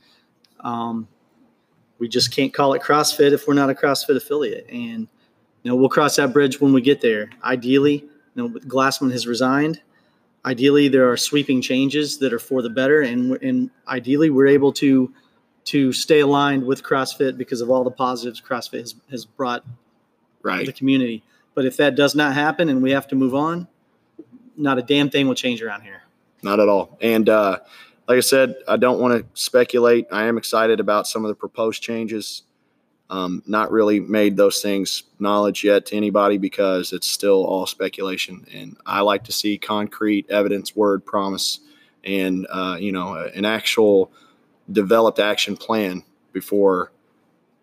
Um, 0.61 1.07
we 1.99 2.09
just 2.09 2.35
can't 2.35 2.53
call 2.53 2.73
it 2.75 2.83
CrossFit 2.83 3.33
if 3.33 3.47
we're 3.47 3.55
not 3.55 3.71
a 3.71 3.75
CrossFit 3.75 4.17
affiliate. 4.17 4.67
And 4.71 5.07
You 5.63 5.71
know, 5.71 5.77
we'll 5.77 5.91
cross 5.91 6.17
that 6.17 6.33
bridge 6.33 6.61
when 6.61 6.73
we 6.73 6.81
get 6.81 7.01
there. 7.01 7.31
Ideally, 7.45 8.05
you 8.35 8.37
know, 8.37 8.49
Glassman 8.49 9.13
has 9.13 9.27
resigned. 9.27 9.81
Ideally, 10.45 10.89
there 10.89 11.11
are 11.11 11.17
sweeping 11.17 11.61
changes 11.61 12.19
that 12.19 12.33
are 12.33 12.39
for 12.39 12.63
the 12.63 12.71
better, 12.71 13.03
and 13.03 13.33
and 13.43 13.71
ideally, 13.87 14.31
we're 14.31 14.47
able 14.47 14.73
to 14.75 15.13
to 15.67 15.93
stay 15.93 16.21
aligned 16.21 16.65
with 16.65 16.83
CrossFit 16.83 17.37
because 17.37 17.61
of 17.61 17.71
all 17.71 17.85
the 17.85 17.91
positives 17.91 18.41
CrossFit 18.41 18.81
has, 18.81 18.95
has 19.11 19.25
brought 19.27 19.65
Right. 20.43 20.65
the 20.65 20.73
community. 20.73 21.23
But 21.55 21.67
if 21.67 21.77
that 21.77 21.95
does 21.97 22.15
not 22.15 22.33
happen 22.33 22.71
and 22.71 22.83
we 22.83 22.93
have 22.93 23.07
to 23.09 23.15
move 23.15 23.35
on, 23.35 23.69
not 24.57 24.79
a 24.79 24.83
damn 24.83 25.11
thing 25.11 25.29
will 25.29 25.35
change 25.35 25.61
around 25.63 25.83
here. 25.83 26.03
Not 26.43 26.61
at 26.61 26.69
all. 26.69 26.97
And 27.03 27.29
uh, 27.29 27.59
like 28.09 28.17
I 28.17 28.21
said, 28.21 28.55
I 28.67 28.79
don't 28.79 28.99
want 29.01 29.21
to 29.21 29.27
speculate. 29.41 30.07
I 30.11 30.25
am 30.25 30.39
excited 30.39 30.81
about 30.81 31.07
some 31.07 31.25
of 31.25 31.29
the 31.29 31.35
proposed 31.35 31.83
changes. 31.83 32.43
Um, 33.11 33.43
not 33.45 33.73
really 33.73 33.99
made 33.99 34.37
those 34.37 34.63
things 34.63 35.03
knowledge 35.19 35.65
yet 35.65 35.85
to 35.87 35.97
anybody 35.97 36.39
because 36.39 36.93
it's 36.93 37.09
still 37.09 37.45
all 37.45 37.67
speculation. 37.67 38.47
And 38.55 38.77
I 38.87 39.01
like 39.01 39.25
to 39.25 39.33
see 39.33 39.59
concrete 39.59 40.31
evidence, 40.31 40.77
word, 40.77 41.05
promise, 41.05 41.59
and 42.05 42.47
uh, 42.49 42.77
you 42.79 42.93
know 42.93 43.15
an 43.15 43.45
actual 43.45 44.13
developed 44.71 45.19
action 45.19 45.57
plan 45.57 46.05
before 46.33 46.93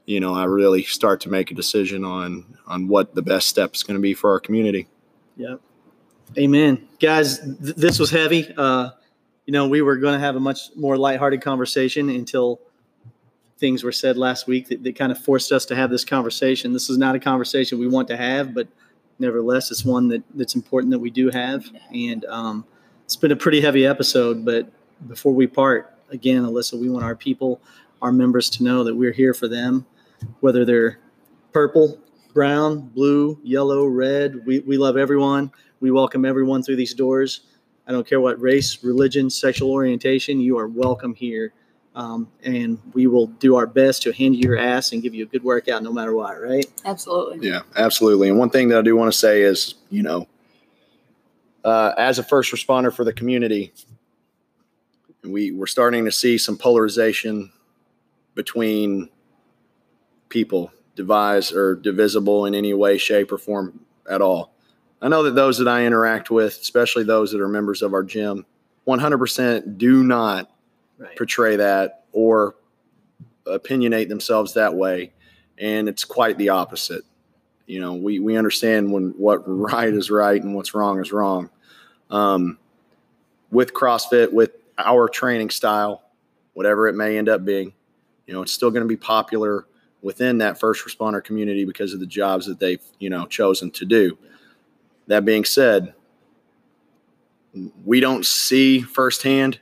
you 0.05 0.19
know 0.19 0.33
I 0.33 0.43
really 0.43 0.83
start 0.83 1.21
to 1.21 1.29
make 1.29 1.49
a 1.49 1.55
decision 1.55 2.03
on 2.03 2.57
on 2.67 2.89
what 2.89 3.15
the 3.15 3.21
best 3.21 3.47
step 3.47 3.73
is 3.73 3.83
going 3.83 3.95
to 3.95 4.01
be 4.01 4.13
for 4.13 4.31
our 4.31 4.41
community. 4.41 4.87
Yep. 5.37 5.61
Amen. 6.37 6.87
Guys, 6.99 7.39
th- 7.39 7.75
this 7.75 7.99
was 7.99 8.09
heavy. 8.09 8.53
Uh, 8.57 8.89
you 9.45 9.53
know, 9.53 9.67
we 9.67 9.81
were 9.81 9.95
going 9.95 10.13
to 10.13 10.19
have 10.19 10.35
a 10.35 10.39
much 10.39 10.75
more 10.75 10.97
lighthearted 10.97 11.41
conversation 11.41 12.09
until 12.09 12.59
things 13.57 13.83
were 13.83 13.91
said 13.91 14.17
last 14.17 14.47
week 14.47 14.67
that, 14.69 14.83
that 14.83 14.95
kind 14.95 15.11
of 15.11 15.17
forced 15.17 15.51
us 15.51 15.65
to 15.65 15.75
have 15.75 15.89
this 15.89 16.05
conversation. 16.05 16.73
This 16.73 16.89
is 16.89 16.97
not 16.97 17.15
a 17.15 17.19
conversation 17.19 17.79
we 17.79 17.87
want 17.87 18.07
to 18.09 18.17
have, 18.17 18.53
but 18.53 18.67
nevertheless, 19.19 19.71
it's 19.71 19.83
one 19.83 20.07
that, 20.09 20.23
that's 20.35 20.55
important 20.55 20.91
that 20.91 20.99
we 20.99 21.09
do 21.09 21.29
have. 21.29 21.65
And 21.93 22.25
um, 22.25 22.65
it's 23.05 23.15
been 23.15 23.31
a 23.31 23.35
pretty 23.35 23.61
heavy 23.61 23.85
episode, 23.85 24.45
but 24.45 24.71
before 25.07 25.33
we 25.33 25.47
part, 25.47 25.97
again, 26.09 26.43
Alyssa, 26.43 26.79
we 26.79 26.89
want 26.89 27.03
our 27.03 27.15
people, 27.15 27.61
our 28.01 28.11
members 28.11 28.49
to 28.51 28.63
know 28.63 28.83
that 28.83 28.95
we're 28.95 29.11
here 29.11 29.33
for 29.33 29.47
them, 29.47 29.85
whether 30.39 30.65
they're 30.65 30.99
purple, 31.51 31.99
brown, 32.33 32.81
blue, 32.89 33.39
yellow, 33.43 33.85
red. 33.85 34.45
We, 34.45 34.59
we 34.59 34.77
love 34.77 34.97
everyone. 34.97 35.51
We 35.79 35.91
welcome 35.91 36.25
everyone 36.25 36.61
through 36.61 36.75
these 36.75 36.93
doors. 36.93 37.41
I 37.87 37.91
don't 37.91 38.05
care 38.05 38.19
what 38.19 38.39
race, 38.39 38.83
religion, 38.83 39.29
sexual 39.29 39.71
orientation, 39.71 40.39
you 40.39 40.57
are 40.57 40.67
welcome 40.67 41.15
here. 41.15 41.53
Um, 41.97 42.29
and 42.43 42.79
we 42.93 43.07
will 43.07 43.25
do 43.25 43.55
our 43.55 43.65
best 43.65 44.03
to 44.03 44.13
hand 44.13 44.35
you 44.35 44.49
your 44.49 44.57
ass 44.59 44.91
and 44.91 45.01
give 45.01 45.15
you 45.15 45.23
a 45.23 45.27
good 45.27 45.43
workout 45.43 45.81
no 45.81 45.91
matter 45.91 46.13
what, 46.13 46.39
right? 46.39 46.63
Absolutely. 46.85 47.49
Yeah, 47.49 47.61
absolutely. 47.75 48.29
And 48.29 48.37
one 48.37 48.51
thing 48.51 48.67
that 48.67 48.77
I 48.77 48.81
do 48.83 48.95
want 48.95 49.11
to 49.11 49.17
say 49.17 49.41
is, 49.41 49.73
you 49.89 50.03
know, 50.03 50.27
uh, 51.65 51.95
as 51.97 52.19
a 52.19 52.23
first 52.23 52.53
responder 52.53 52.93
for 52.93 53.03
the 53.03 53.11
community, 53.11 53.73
we 55.23 55.49
we're 55.49 55.65
starting 55.65 56.05
to 56.05 56.11
see 56.11 56.37
some 56.37 56.55
polarization 56.55 57.51
between 58.35 59.09
people, 60.29 60.71
devise 60.95 61.51
or 61.51 61.73
divisible 61.73 62.45
in 62.45 62.53
any 62.53 62.75
way, 62.75 62.99
shape, 62.99 63.31
or 63.31 63.39
form 63.39 63.79
at 64.07 64.21
all. 64.21 64.53
I 65.01 65.07
know 65.07 65.23
that 65.23 65.33
those 65.33 65.57
that 65.57 65.67
I 65.67 65.83
interact 65.83 66.29
with, 66.29 66.59
especially 66.61 67.05
those 67.05 67.31
that 67.31 67.41
are 67.41 67.47
members 67.47 67.81
of 67.81 67.95
our 67.95 68.03
gym, 68.03 68.45
100% 68.87 69.79
do 69.79 70.03
not 70.03 70.51
Right. 70.97 71.15
portray 71.15 71.57
that 71.57 72.05
or 72.11 72.55
opinionate 73.45 74.09
themselves 74.09 74.53
that 74.55 74.73
way. 74.73 75.13
And 75.59 75.87
it's 75.87 76.03
quite 76.03 76.37
the 76.37 76.49
opposite. 76.49 77.03
You 77.65 77.81
know 77.81 77.93
we 77.93 78.19
we 78.19 78.37
understand 78.37 78.91
when 78.91 79.09
what 79.17 79.43
right 79.45 79.93
is 79.93 80.09
right 80.09 80.41
and 80.41 80.55
what's 80.55 80.73
wrong 80.73 81.01
is 81.01 81.11
wrong. 81.11 81.49
Um, 82.09 82.57
with 83.51 83.73
crossfit 83.73 84.31
with 84.31 84.51
our 84.77 85.09
training 85.09 85.49
style 85.49 86.03
whatever 86.53 86.87
it 86.87 86.95
may 86.95 87.17
end 87.17 87.29
up 87.29 87.45
being 87.45 87.71
you 88.25 88.33
know 88.33 88.41
it's 88.41 88.51
still 88.51 88.71
going 88.71 88.81
to 88.81 88.87
be 88.87 88.97
popular 88.97 89.65
within 90.01 90.37
that 90.39 90.59
first 90.59 90.85
responder 90.85 91.23
community 91.23 91.65
because 91.65 91.93
of 91.93 91.99
the 91.99 92.05
jobs 92.05 92.45
that 92.45 92.59
they've 92.59 92.81
you 92.99 93.09
know 93.09 93.25
chosen 93.25 93.69
to 93.71 93.85
do. 93.85 94.17
That 95.07 95.25
being 95.25 95.45
said 95.45 95.93
we 97.85 97.99
don't 97.99 98.25
see 98.25 98.81
firsthand 98.81 99.59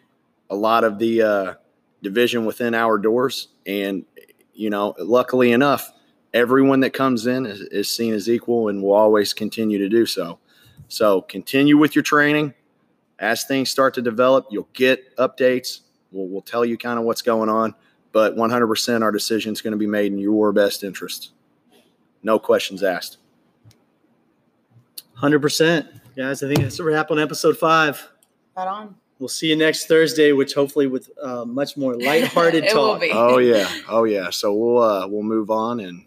a 0.49 0.55
lot 0.55 0.83
of 0.83 0.99
the 0.99 1.21
uh, 1.21 1.53
division 2.01 2.45
within 2.45 2.73
our 2.73 2.97
doors. 2.97 3.49
And, 3.65 4.05
you 4.53 4.69
know, 4.69 4.95
luckily 4.99 5.51
enough, 5.51 5.91
everyone 6.33 6.81
that 6.81 6.91
comes 6.91 7.27
in 7.27 7.45
is, 7.45 7.61
is 7.61 7.89
seen 7.89 8.13
as 8.13 8.29
equal 8.29 8.69
and 8.69 8.81
will 8.81 8.93
always 8.93 9.33
continue 9.33 9.77
to 9.79 9.89
do 9.89 10.05
so. 10.05 10.39
So 10.87 11.21
continue 11.21 11.77
with 11.77 11.95
your 11.95 12.03
training. 12.03 12.53
As 13.17 13.45
things 13.45 13.71
start 13.71 13.93
to 13.95 14.01
develop, 14.01 14.47
you'll 14.51 14.69
get 14.73 15.15
updates. 15.17 15.79
We'll, 16.11 16.27
we'll 16.27 16.41
tell 16.41 16.65
you 16.65 16.77
kind 16.77 16.99
of 16.99 17.05
what's 17.05 17.21
going 17.21 17.49
on. 17.49 17.73
But 18.11 18.35
100% 18.35 19.01
our 19.01 19.11
decision 19.11 19.53
is 19.53 19.61
going 19.61 19.71
to 19.71 19.77
be 19.77 19.87
made 19.87 20.11
in 20.11 20.19
your 20.19 20.51
best 20.51 20.83
interest. 20.83 21.31
No 22.23 22.39
questions 22.39 22.83
asked. 22.83 23.17
100%. 25.21 26.01
Guys, 26.15 26.43
I 26.43 26.47
think 26.47 26.61
that's 26.61 26.79
a 26.79 26.83
wrap 26.83 27.11
on 27.11 27.19
episode 27.19 27.57
five. 27.57 28.09
Right 28.55 28.67
on. 28.67 28.95
We'll 29.25 29.29
see 29.29 29.47
you 29.47 29.55
next 29.55 29.87
Thursday, 29.87 30.33
which 30.33 30.53
hopefully 30.53 30.85
with 30.85 31.09
uh, 31.19 31.45
much 31.45 31.75
more 31.77 31.95
lighthearted 31.99 32.63
It 32.63 32.75
will 32.75 32.91
talk. 32.91 33.01
be. 33.01 33.09
Oh 33.11 33.39
yeah, 33.39 33.67
oh 33.89 34.03
yeah. 34.03 34.29
So 34.29 34.53
we'll 34.53 34.77
uh, 34.83 35.07
we'll 35.07 35.23
move 35.23 35.49
on 35.49 35.79
and 35.79 36.05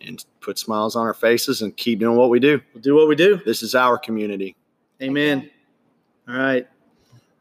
and 0.00 0.24
put 0.40 0.58
smiles 0.58 0.96
on 0.96 1.04
our 1.04 1.12
faces 1.12 1.60
and 1.60 1.76
keep 1.76 1.98
doing 1.98 2.16
what 2.16 2.30
we 2.30 2.40
do. 2.40 2.58
We'll 2.72 2.80
do 2.80 2.94
what 2.94 3.08
we 3.08 3.14
do. 3.14 3.42
This 3.44 3.62
is 3.62 3.74
our 3.74 3.98
community. 3.98 4.56
Amen. 5.02 5.50
All 6.26 6.34
right. 6.34 6.66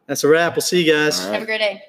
That's 0.06 0.26
a 0.26 0.28
wrap. 0.28 0.58
We'll 0.58 0.64
see 0.64 0.84
you 0.84 0.92
guys. 0.94 1.22
All 1.22 1.28
right. 1.28 1.34
Have 1.36 1.44
a 1.44 1.46
great 1.46 1.60
day. 1.60 1.82